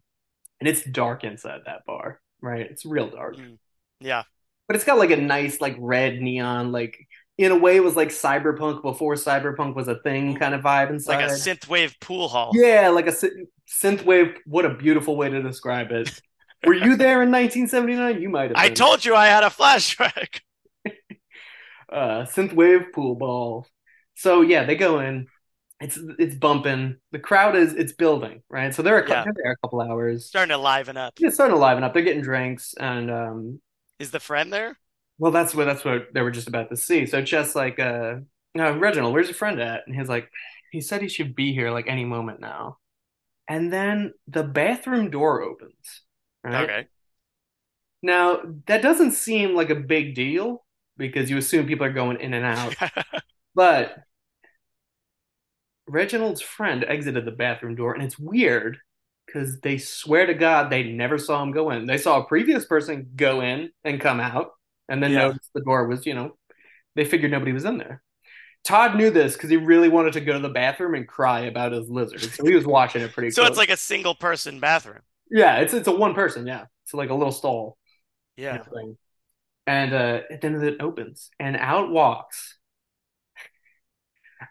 [0.59, 2.67] and it's dark inside that bar, right?
[2.69, 3.37] It's real dark.
[3.37, 3.57] Mm.
[3.99, 4.23] Yeah.
[4.67, 6.97] But it's got like a nice, like red neon, like
[7.37, 10.89] in a way it was like cyberpunk before cyberpunk was a thing kind of vibe
[10.89, 11.15] inside.
[11.15, 12.51] Like a synthwave pool hall.
[12.53, 13.29] Yeah, like a sy-
[13.81, 14.35] synthwave.
[14.45, 16.21] What a beautiful way to describe it.
[16.65, 18.21] Were you there in 1979?
[18.21, 18.57] You might have.
[18.57, 20.41] I told you I had a flashback.
[21.91, 23.65] uh, synthwave pool ball.
[24.15, 25.27] So yeah, they go in.
[25.81, 26.97] It's it's bumping.
[27.11, 28.73] The crowd is it's building, right?
[28.73, 29.23] So they're a, Yeah.
[29.23, 30.25] they're there a couple hours.
[30.27, 31.13] Starting to liven up.
[31.19, 31.93] It's starting to liven up.
[31.93, 33.61] They're getting drinks, and um,
[33.97, 34.77] Is the friend there?
[35.17, 37.05] well, that's what that's what they were just about to see.
[37.05, 38.15] So Chet's like, uh,
[38.57, 39.83] uh, Reginald, where's your friend at?
[39.87, 40.29] And he's like,
[40.71, 42.77] he said he should be here like any moment now.
[43.47, 46.03] And then the bathroom door opens.
[46.43, 46.63] Right?
[46.63, 46.87] Okay.
[48.01, 50.65] Now, that doesn't seem like a big deal
[50.97, 52.75] because you assume people are going in and out.
[53.55, 53.95] But
[55.89, 58.77] Reginald's friend exited the bathroom door, and it's weird
[59.25, 61.85] because they swear to God they never saw him go in.
[61.85, 64.51] They saw a previous person go in and come out,
[64.87, 65.17] and then Yeah.
[65.17, 66.37] noticed the door was, you know,
[66.95, 68.03] they figured nobody was in there.
[68.63, 71.71] Todd knew this because he really wanted to go to the bathroom and cry about
[71.73, 73.31] his lizard, so he was watching it pretty.
[73.35, 73.49] so close.
[73.49, 75.01] it's like a single person bathroom.
[75.31, 77.77] yeah, it's it's a one person, yeah, it's like a little stall
[78.37, 78.63] Yeah.
[78.73, 78.97] thing.
[79.67, 82.57] And uh, then it opens, and out walks,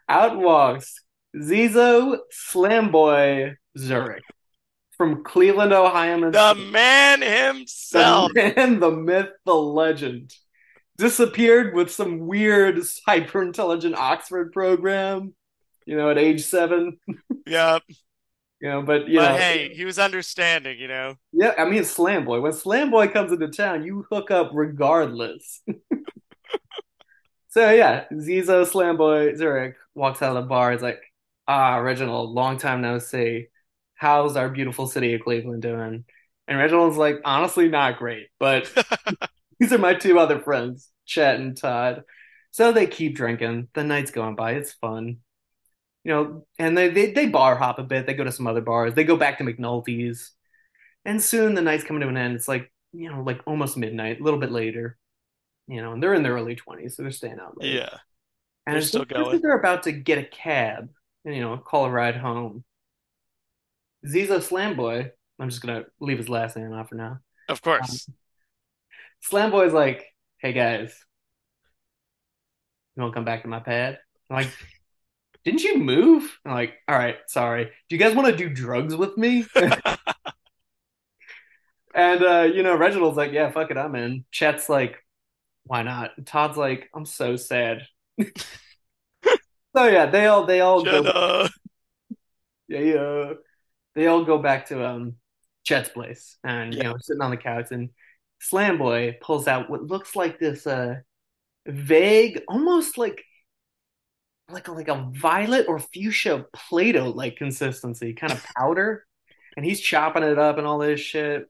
[0.09, 1.01] out walks
[1.37, 4.23] Ziszo Slamboi Zurich,
[4.97, 6.31] from Cleveland, Ohio.
[6.31, 8.33] The man himself.
[8.35, 10.35] The man, the myth, the legend.
[10.97, 15.35] Disappeared with some weird hyper intelligent Oxford program,
[15.87, 16.99] you know, at age seven.
[17.47, 17.83] Yep.
[18.61, 21.15] You know, but you But know, hey, he was understanding, you know.
[21.33, 22.41] yeah, I mean, Slam Boy.
[22.41, 25.63] When Slam Boy comes into town, you hook up regardless.
[27.49, 30.73] so yeah, Ziszo Slam Boy Zurich walks out of the bar.
[30.73, 31.01] He's like,
[31.49, 33.49] "Ah, Reginald, long time no see.
[33.97, 36.05] How's our beautiful city of Cleveland doing?"
[36.47, 38.73] And Reginald's like, "Honestly, not great, but
[39.61, 42.05] these are my two other friends, Chet and Todd."
[42.53, 43.69] So they keep drinking.
[43.75, 44.53] The night's going by.
[44.53, 45.19] It's fun
[46.09, 48.07] you know, and they, they they bar hop a bit.
[48.07, 48.95] They go to some other bars.
[48.95, 50.33] They go back to McNulty's,
[51.05, 52.35] and soon the night's coming to an end.
[52.35, 54.97] It's like you know, like almost midnight, a little bit later.
[55.67, 57.75] You know, and they're in their early twenties, so they're staying out late.
[57.75, 57.91] Yeah.
[58.65, 59.41] and they're it's still going.
[59.43, 60.89] They're about to get a cab,
[61.29, 62.65] and you know, call a ride home.
[64.07, 67.19] Ziszo Slamboi, I'm just gonna leave his last name out for now.
[67.49, 68.09] Of course.
[69.31, 70.07] Slamboi's like,
[70.39, 71.05] "Hey guys,
[72.97, 73.99] you want to come back to my pad?"
[74.31, 74.51] I'm like,
[75.45, 76.39] didn't you move?
[76.45, 77.65] I'm like, all right, sorry.
[77.65, 79.47] Do you guys want to do drugs with me?
[81.95, 84.25] and uh, you know, Reginald's like, yeah, fuck it, I'm in.
[84.31, 84.97] Chet's like,
[85.65, 86.13] why not?
[86.17, 87.87] And Todd's like, I'm so sad.
[89.79, 91.49] so yeah, they all they all go
[92.69, 93.33] yeah, yeah.
[93.95, 95.15] They all go back to um
[95.65, 97.91] Chet's place and you know, sitting on the couch and
[98.41, 100.97] Slam Boy pulls out what looks like this uh
[101.67, 103.25] vague, almost like
[104.51, 109.05] like a, like a violet or fuchsia Play-Doh like consistency, kind of powder.
[109.57, 111.49] And he's chopping it up and all this shit.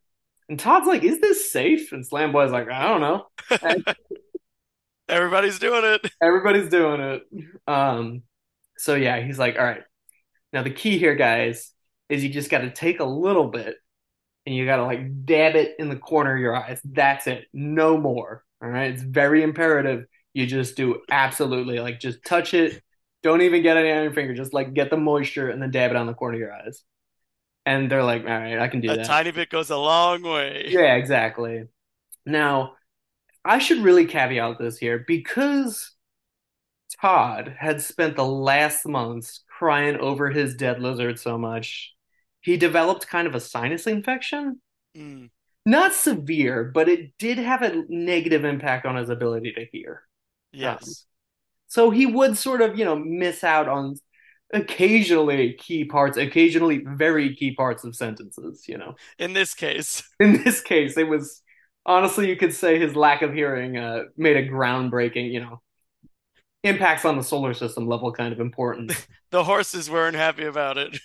[0.49, 3.27] And Todd's like, "Is this safe?" And Slam Boy's like, "I don't know."
[5.09, 6.11] Everybody's doing it.
[6.23, 7.23] everybody's doing it.
[7.67, 8.23] Um,
[8.77, 9.83] so yeah, he's like, "All right."
[10.53, 11.73] Now the key here, guys,
[12.09, 13.77] is you just got to take a little bit
[14.47, 16.81] and you got to like dab it in the corner of your eyes.
[16.85, 17.47] That's it.
[17.53, 18.45] No more.
[18.63, 18.93] All right.
[18.93, 20.07] It's very imperative.
[20.35, 22.83] You just do absolutely like just touch it.
[23.23, 24.35] Don't even get any on your finger.
[24.35, 26.83] Just like get the moisture and then dab it on the corner of your eyes.
[27.67, 29.05] And they're like, all right, I can do A that.
[29.05, 30.67] tiny bit goes a long way.
[30.67, 31.65] Yeah, exactly.
[32.27, 32.77] Now,
[33.49, 35.93] I should really caveat this here because
[37.01, 41.95] Todd had spent the last months crying over his dead lizard so much,
[42.41, 44.61] he developed kind of a sinus infection.
[44.97, 45.31] Mm,
[45.65, 50.03] Not severe, but it did have a negative impact on his ability to hear.
[50.53, 51.05] yes.
[51.67, 53.97] So he would sort of, you know, miss out on
[54.53, 58.95] occasionally key parts, occasionally very key parts of sentences, you know.
[59.19, 60.03] In this case.
[60.21, 61.43] In this case, it was
[61.87, 65.61] honestly, you could say his lack of hearing uh, made a groundbreaking, you know,
[66.63, 68.93] impacts on the solar system level kind of important.
[69.31, 70.99] The horses weren't happy about it.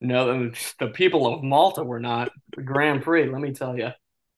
[0.00, 2.30] No, the, the people of Malta were not.
[2.56, 3.90] The Grand Prix, let me tell you.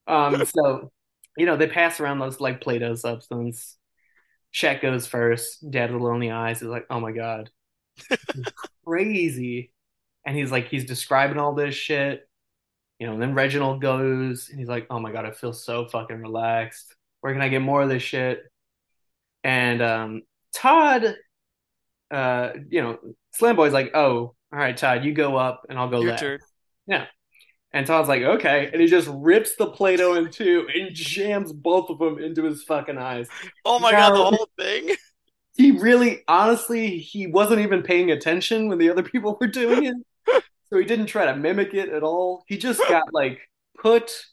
[0.07, 0.91] Um, so,
[1.37, 3.77] you know, they pass around those like Play-Doh substance.
[4.51, 6.63] Chet goes first, dad in the eyes.
[6.63, 7.51] is like, oh my God.
[8.87, 9.73] Crazy.
[10.25, 12.27] And he's like, he's describing all this shit.
[13.01, 15.87] You know, and then Reginald goes and he's like, oh my God, I feel so
[15.87, 16.95] fucking relaxed.
[17.23, 18.43] Where can I get more of this shit?
[19.43, 20.23] And um,
[20.55, 21.17] Todd,
[22.11, 22.99] uh, you know,
[23.33, 26.21] Slam Boy's like, oh, all right, Todd, you go up and I'll go Your left.
[26.21, 26.41] turn.
[26.87, 27.07] Yeah.
[27.73, 28.69] And Todd's like, okay.
[28.71, 32.45] And he just rips the Play Doh in two and jams both of them into
[32.45, 33.29] his fucking eyes.
[33.65, 34.95] Oh my god, the whole thing.
[35.57, 40.45] He really, honestly, he wasn't even paying attention when the other people were doing it.
[40.71, 42.45] So he didn't try to mimic it at all.
[42.47, 43.41] He just got like
[43.79, 44.25] put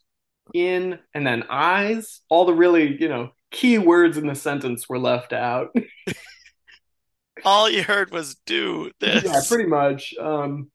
[0.54, 2.22] in and then eyes.
[2.30, 5.76] All the really, you know, key words in the sentence were left out.
[7.46, 9.24] All you heard was do this.
[9.24, 10.14] Yeah, pretty much.
[10.20, 10.72] Um,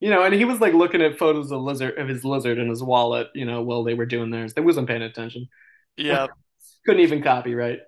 [0.00, 2.68] you know, and he was like looking at photos of lizard of his lizard in
[2.68, 4.52] his wallet, you know, while they were doing theirs.
[4.52, 5.48] They wasn't paying attention.
[5.96, 6.26] Yeah.
[6.84, 7.78] Couldn't even copy, right?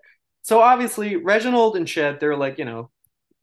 [0.42, 2.90] So obviously Reginald and Chet, they're like, you know,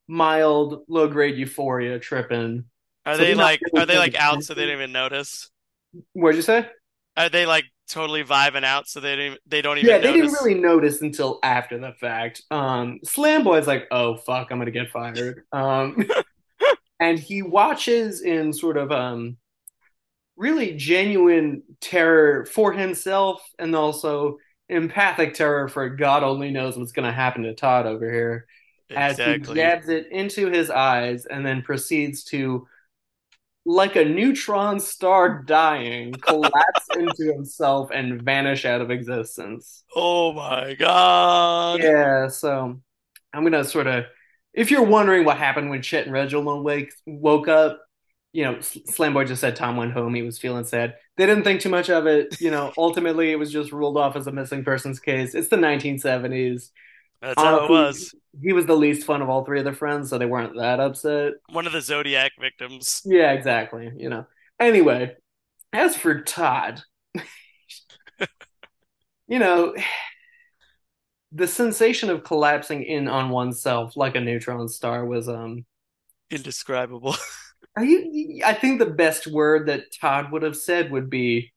[0.07, 2.65] mild, low grade euphoria tripping.
[3.05, 5.49] Are So they like are they like out so they don't even notice?
[6.13, 6.69] What'd you say?
[7.17, 10.31] Are they like totally vibing out so they don't they don't even Yeah, they didn't
[10.33, 12.43] really notice until after the fact.
[12.51, 16.05] Um, Slam Boy's like, "Oh fuck, I'm gonna get fired." Um,
[16.99, 19.37] and he watches in sort of um,
[20.37, 24.37] really genuine terror for himself, and also
[24.69, 28.47] empathic terror for God only knows what's gonna happen to Todd over here
[28.95, 29.55] as he Exactly.
[29.55, 32.67] jabs it into his eyes, and then proceeds to.
[33.63, 39.83] Like a neutron star dying, collapse into himself and vanish out of existence.
[39.95, 41.79] Oh my god.
[41.83, 42.81] Yeah, so
[43.33, 44.05] I'm gonna sort of,
[44.53, 47.81] if you're wondering what happened when Chet and Reginald wake woke up,
[48.33, 50.13] you know, Slamboi just said Tom went home.
[50.15, 50.95] He was feeling sad.
[51.17, 52.39] They didn't think too much of it.
[52.39, 55.35] You know, ultimately, it was just ruled off as a missing persons case.
[55.35, 56.71] It's the 1970s.
[57.21, 58.15] That's how it was.
[58.41, 60.79] he was the least fun of all three of the friends, so they weren't that
[60.79, 61.33] upset.
[61.49, 63.01] One of the Zodiac victims.
[63.05, 63.91] Yeah, exactly.
[63.95, 64.25] You know.
[64.59, 65.15] Anyway,
[65.71, 66.81] as for Todd,
[69.27, 69.75] you know,
[71.31, 75.65] the sensation of collapsing in on oneself like a neutron star was um
[76.29, 77.15] Indescribable.
[77.77, 81.53] I, I think the best word that Todd would have said would be,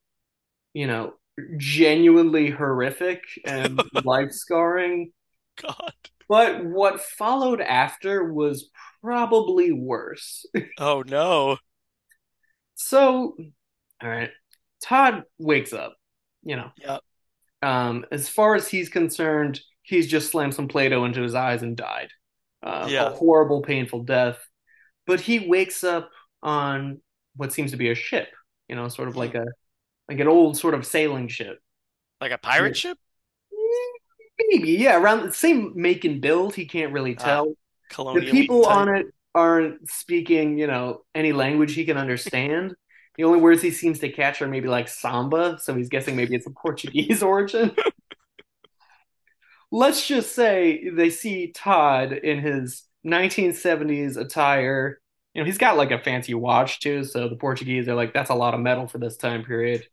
[0.73, 1.15] you know,
[1.57, 5.13] genuinely horrific and life scarring.
[5.63, 5.93] God.
[6.29, 8.71] But what followed after was
[9.03, 10.47] probably worse.
[10.79, 11.59] Oh no.
[12.77, 13.37] So,
[14.03, 14.31] all right,
[14.83, 15.95] Todd wakes up,
[16.43, 16.71] you know.
[16.79, 17.01] Yep.
[17.63, 21.77] Um, as far as he's concerned, he's just slammed some Play-Doh into his eyes and
[21.77, 22.09] died.
[22.63, 24.39] Uh, a horrible, painful death.
[25.07, 26.11] But he wakes up
[26.43, 27.01] on
[27.37, 28.29] what seems to be a ship,
[28.69, 29.45] you know, sort of like a
[30.09, 31.59] like an old sort of sailing ship.
[32.21, 32.99] Like a pirate ship?
[34.51, 36.55] Maybe, yeah, around the same make and build.
[36.55, 37.55] He can't really Ah, tell.
[38.13, 38.89] The people type.
[38.89, 42.75] on it aren't speaking, you know, any language he can understand.
[43.17, 46.35] The only words he seems to catch are maybe like samba, so he's guessing maybe
[46.37, 47.73] it's a Portuguese origin.
[49.71, 55.01] Let's just say they see Todd in his 1970s attire.
[55.35, 58.31] You know, he's got like a fancy watch too, so the Portuguese are like, that's
[58.31, 59.85] a lot of metal for this time period.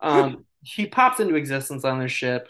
[0.00, 2.48] Um, he pops into existence on this ship,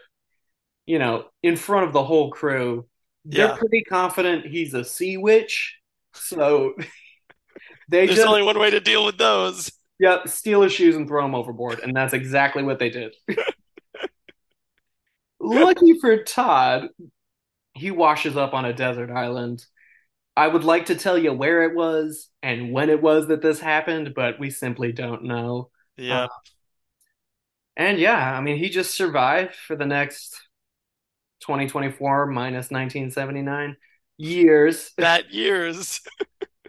[0.88, 2.88] you know, in front of the whole crew.
[3.26, 3.54] They're Yeah.
[3.54, 5.78] pretty confident he's a sea witch,
[6.14, 6.74] so
[7.88, 9.70] they There's just only one way to deal with those.
[10.00, 13.14] yeah, steal his shoes and throw him overboard, and that's exactly what they did.
[15.40, 16.88] Lucky for Todd,
[17.74, 19.64] he washes up on a desert island.
[20.36, 23.60] I would like to tell you where it was and when it was that this
[23.60, 25.70] happened, but we simply don't know.
[26.08, 26.28] Uh, Yeah.
[27.76, 30.40] and yeah, I mean, he just survived for the next
[31.40, 33.76] 2024 minus 1979
[34.16, 34.92] years.
[34.98, 36.00] That years.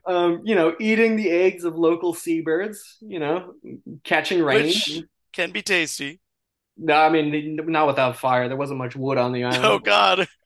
[0.06, 3.54] Um, you know, eating the eggs of local seabirds, you know,
[4.04, 4.66] catching rain.
[4.66, 5.04] Which
[5.34, 6.20] can be tasty.
[6.78, 8.48] No, I mean, not without fire.
[8.48, 9.66] There wasn't much wood on the island.
[9.66, 9.80] Oh.
[9.80, 10.28] God.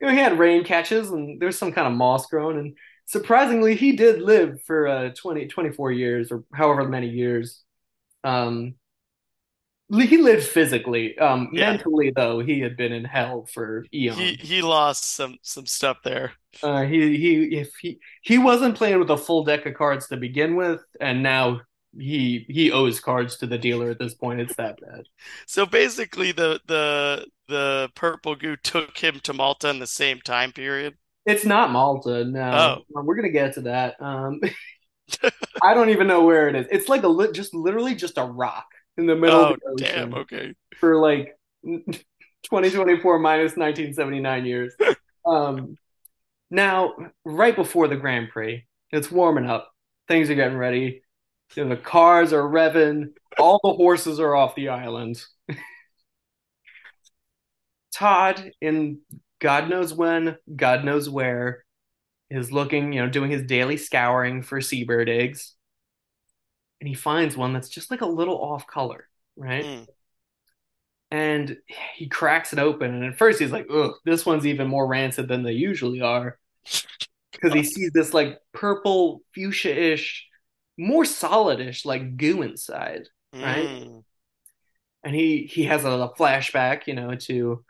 [0.00, 2.58] You know, he had rain catches and there's some kind of moss growing.
[2.58, 2.76] And
[3.06, 7.62] surprisingly, he did live for uh, 20, 24 years or however many years.
[8.24, 8.74] Um,
[10.00, 11.18] he lived physically.
[11.18, 11.70] Um, Yeah.
[11.72, 14.40] mentally, though, he had been in hell for He eons.
[14.40, 16.32] he lost some some stuff there.
[16.62, 20.16] Uh, he he if he he wasn't playing with a full deck of cards to
[20.16, 21.60] begin with, and now
[21.98, 24.40] he he owes cards to the dealer at this point.
[24.40, 25.04] It's that bad.
[25.46, 30.52] So basically the the the purple goo took him to Malta in the same time
[30.52, 30.96] period.
[31.24, 32.82] It's not Malta, no.
[32.90, 33.02] Oh.
[33.02, 34.00] We're gonna get to that.
[34.00, 34.40] Um,
[35.62, 36.66] I don't even know where it is.
[36.70, 38.66] It's like a li just literally just a rock
[38.96, 40.54] in the middle Oh of the damn, ocean okay.
[40.78, 44.74] for like 2024 minus 1979 years.
[45.24, 45.76] Um,
[46.50, 49.72] now, right before the Grand Prix, it's warming up.
[50.08, 51.02] Things are getting ready.
[51.54, 53.12] You know, the cars are revving.
[53.38, 55.24] All the horses are off the island.
[57.94, 58.98] Todd, in
[59.38, 61.64] God knows when, God knows where,
[62.30, 65.54] is looking, you know, doing his daily scouring for seabird eggs.
[66.82, 69.70] And he finds one that's just like a little off color, right?
[69.70, 69.86] Mm.
[71.12, 71.58] And
[71.94, 72.92] he cracks it open.
[72.92, 76.38] And at first he's like, ugh, this one's even more rancid than they usually are.
[77.32, 80.26] Because he sees this like purple, fuchsia ish,
[80.78, 83.08] more solid-ish, like goo inside.
[83.42, 83.70] Right?
[83.70, 84.04] Mm.
[85.04, 87.64] and he he has a, a flashback, you know, to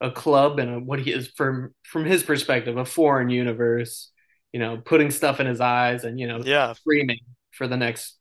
[0.00, 4.10] a club and a, what he is from from his perspective, a foreign universe,
[4.52, 7.20] you know, putting stuff in his eyes and you know, Yeah, screaming
[7.52, 8.17] for the next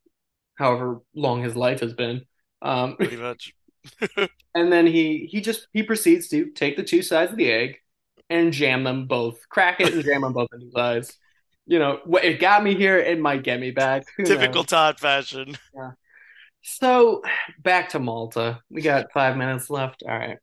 [0.57, 2.21] however long his life has been.
[2.61, 3.53] Um, pretty much.
[4.55, 7.77] and then he he just he proceeds to take the two sides of the egg
[8.29, 11.17] and jam them both, crack it and jam them both in his eyes.
[11.65, 12.97] You know, it got me here.
[12.97, 14.05] It might get me back.
[14.17, 14.67] Who Typical knows?
[14.67, 15.57] Todd fashion.
[15.75, 15.91] Yeah.
[16.61, 17.23] So
[17.61, 18.61] back to Malta.
[18.69, 20.03] We got five minutes left.
[20.03, 20.37] All right.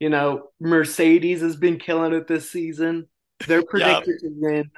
[0.00, 3.08] You know, Mercedes has been killing it this season.
[3.46, 4.70] They're predicted to win.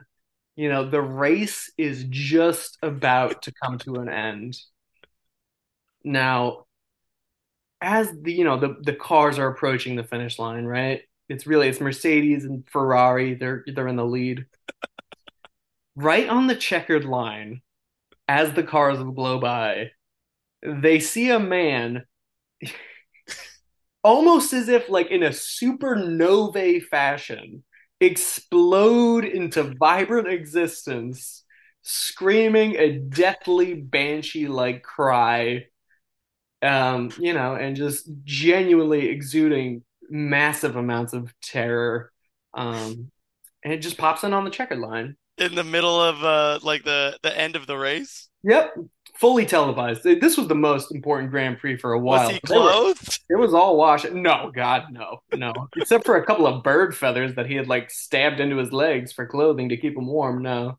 [0.58, 4.56] You know, the race is just about to come to an end.
[6.02, 6.64] Now,
[7.80, 11.02] as the you know the the cars are approaching the finish line, right?
[11.28, 13.34] It's really it's Mercedes and Ferrari.
[13.34, 14.46] They're they're in the lead.
[15.94, 17.62] Right on the checkered line,
[18.26, 19.92] as the cars blow by,
[20.60, 22.04] they see a man
[24.02, 27.62] almost as if like in a supernovae fashion
[28.00, 31.44] explode into vibrant existence
[31.82, 35.64] screaming a deathly banshee like cry
[36.62, 42.12] um, you know, and just genuinely exuding massive amounts of terror.
[42.54, 43.10] Um,
[43.64, 45.16] and it just pops in on the checkered line.
[45.36, 48.28] In the middle of uh like the the end of the race?
[48.42, 48.74] Yep,
[49.18, 50.04] fully televised.
[50.04, 52.26] This was the most important Grand Prix for a while.
[52.26, 53.18] Was he clothed?
[53.28, 54.12] Were, it was all washed.
[54.12, 55.52] No, God, no, no.
[55.76, 59.12] Except for a couple of bird feathers that he had like stabbed into his legs
[59.12, 60.42] for clothing to keep him warm.
[60.42, 60.78] No.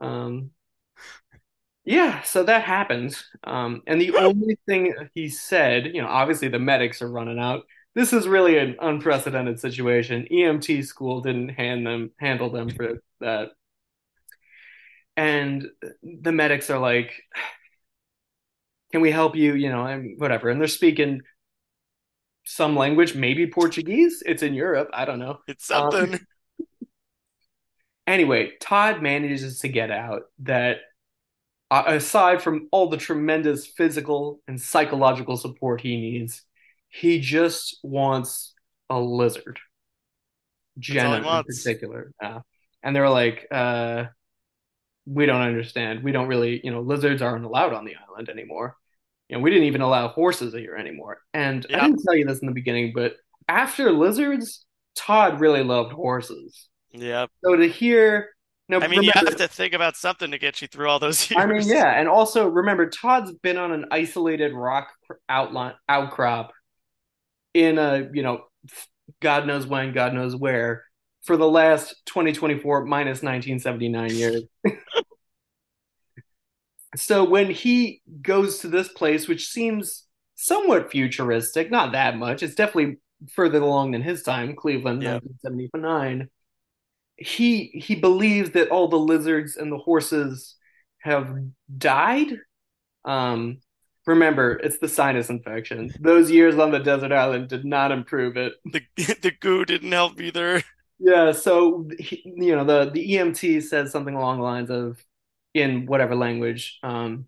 [0.00, 0.50] Um,
[1.84, 3.16] yeah, so that happened.
[3.44, 7.64] Um, and the only thing he said, you know, obviously the medics are running out.
[7.94, 10.26] This is really an unprecedented situation.
[10.30, 13.50] EMT school didn't hand them handle them for that.
[15.16, 15.68] And
[16.02, 17.22] the medics are like,
[18.92, 20.48] "Can we help you?" You know, and whatever.
[20.48, 21.22] And they're speaking
[22.44, 24.22] some language, maybe Portuguese.
[24.24, 24.88] It's in Europe.
[24.92, 25.38] I don't know.
[25.48, 26.14] It's something.
[26.14, 26.20] Um,
[28.06, 30.78] anyway, Todd manages to get out that
[31.70, 36.42] uh, aside from all the tremendous physical and psychological support he needs,
[36.88, 38.54] he just wants
[38.88, 39.58] a lizard.
[40.78, 42.12] Jenna in particular.
[42.22, 42.40] Uh,
[42.82, 44.04] and they're like, uh,
[45.06, 46.02] we don't understand.
[46.02, 48.76] We don't really, you know, lizards aren't allowed on the island anymore.
[49.28, 51.20] You know, we didn't even allow horses here anymore.
[51.32, 51.80] And yep.
[51.80, 53.14] I didn't tell you this in the beginning, but
[53.48, 56.68] after lizards, Todd really loved horses.
[56.92, 57.26] Yeah.
[57.44, 58.30] So to hear
[58.68, 60.98] no, I mean, remember, you have to think about something to get you through all
[60.98, 61.40] those years.
[61.40, 64.88] I mean, yeah, and also remember, Todd's been on an isolated rock
[65.28, 66.52] outline outcrop
[67.54, 68.40] in a you know,
[69.20, 70.82] God knows when, God knows where,
[71.22, 74.42] for the last 2024 minus 1979 years.
[76.98, 82.54] so when he goes to this place, which seems somewhat futuristic, not that much, it's
[82.54, 82.98] definitely
[83.30, 85.22] further along than his time, Cleveland, yep.
[85.22, 86.28] 1979
[87.16, 90.56] he he believes that all the lizards and the horses
[90.98, 91.34] have
[91.76, 92.38] died.
[93.04, 93.58] Um,
[94.06, 95.92] remember, it's the sinus infection.
[96.00, 98.54] Those years on the desert island did not improve it.
[98.64, 98.82] The
[99.22, 100.62] the goo didn't help either.
[100.98, 105.02] Yeah, so he, you know the the EMT says something along the lines of,
[105.56, 107.26] in whatever language, um,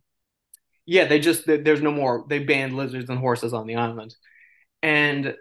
[0.86, 2.24] yeah, they just there's no more.
[2.28, 4.14] They banned lizards and horses on the island,
[4.82, 5.34] and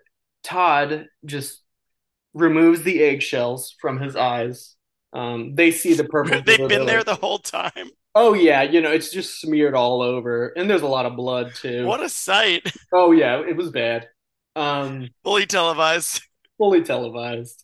[0.44, 1.62] Todd just
[2.34, 4.76] removes the eggshells from his eyes.
[5.14, 6.42] Um, they see the purple.
[6.46, 7.90] They've been there like, the whole time.
[8.14, 11.54] Oh yeah, you know it's just smeared all over, and there's a lot of blood
[11.56, 11.86] too.
[11.86, 12.72] What a sight!
[12.92, 14.08] Oh yeah, it was bad.
[14.56, 16.22] Um, fully televised.
[16.58, 17.64] Fully televised.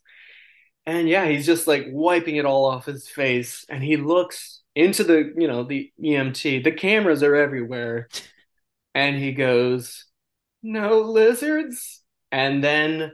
[0.86, 5.04] And yeah, he's just like wiping it all off his face, and he looks into
[5.04, 6.64] the you know the EMT.
[6.64, 8.10] The cameras are everywhere,
[8.96, 10.06] and he goes,
[10.62, 12.02] "No lizards."
[12.32, 13.12] And then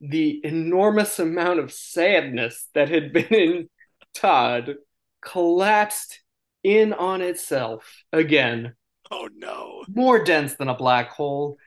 [0.00, 3.68] the enormous amount of sadness that had been in
[4.14, 4.76] Todd
[5.20, 6.20] collapsed
[6.62, 8.74] in on itself again.
[9.10, 9.84] Oh no.
[9.88, 11.58] More dense than a black hole,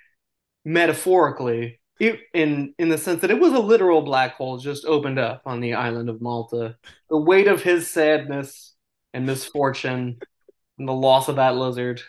[0.65, 1.79] metaphorically.
[1.99, 5.41] It, in in the sense that it was a literal black hole just opened up
[5.45, 6.77] on the island of Malta.
[7.09, 8.73] The weight of his sadness
[9.13, 10.17] and misfortune
[10.77, 12.01] and the loss of that lizard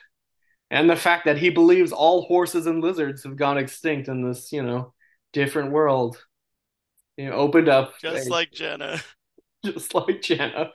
[0.70, 4.52] and the fact that he believes all horses and lizards have gone extinct in this,
[4.52, 4.94] you know,
[5.32, 6.24] different world.
[7.16, 9.00] You know, opened up just a, like Jenna.
[9.62, 10.70] Just like Jenna.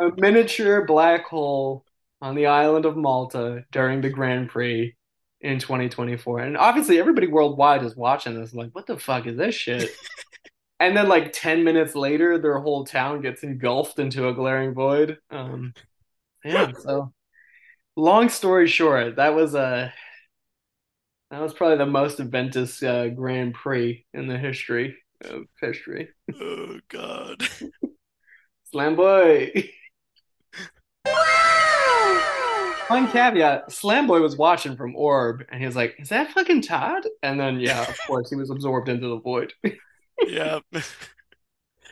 [0.00, 1.84] a miniature black hole
[2.22, 4.96] on the island of Malta during the Grand Prix
[5.42, 6.40] in 2024.
[6.40, 9.90] And obviously everybody worldwide is watching this like, what the fuck is this shit?
[10.80, 15.18] and then like 10 minutes later their whole town gets engulfed into a glaring void.
[15.30, 15.74] Um
[16.44, 17.12] yeah, so
[17.96, 19.92] long story short, that was a
[21.30, 26.08] that was probably the most eventous uh, Grand Prix in the history of history.
[26.34, 27.48] Oh God!
[28.72, 29.52] Slam boy.
[32.88, 36.62] One caveat: Slam boy was watching from Orb, and he was like, "Is that fucking
[36.62, 39.52] Todd?" And then, yeah, of course, he was absorbed into the void.
[40.26, 40.60] yeah.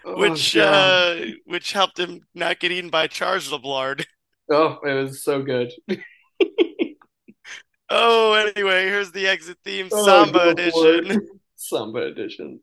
[0.04, 4.04] Oh, which uh, which helped him not get eaten by Charles Lablard.
[4.50, 5.72] Oh, it was so good.
[7.90, 11.26] Oh, anyway, here's the exit theme, oh, Samba edition.
[11.56, 12.60] Samba edition.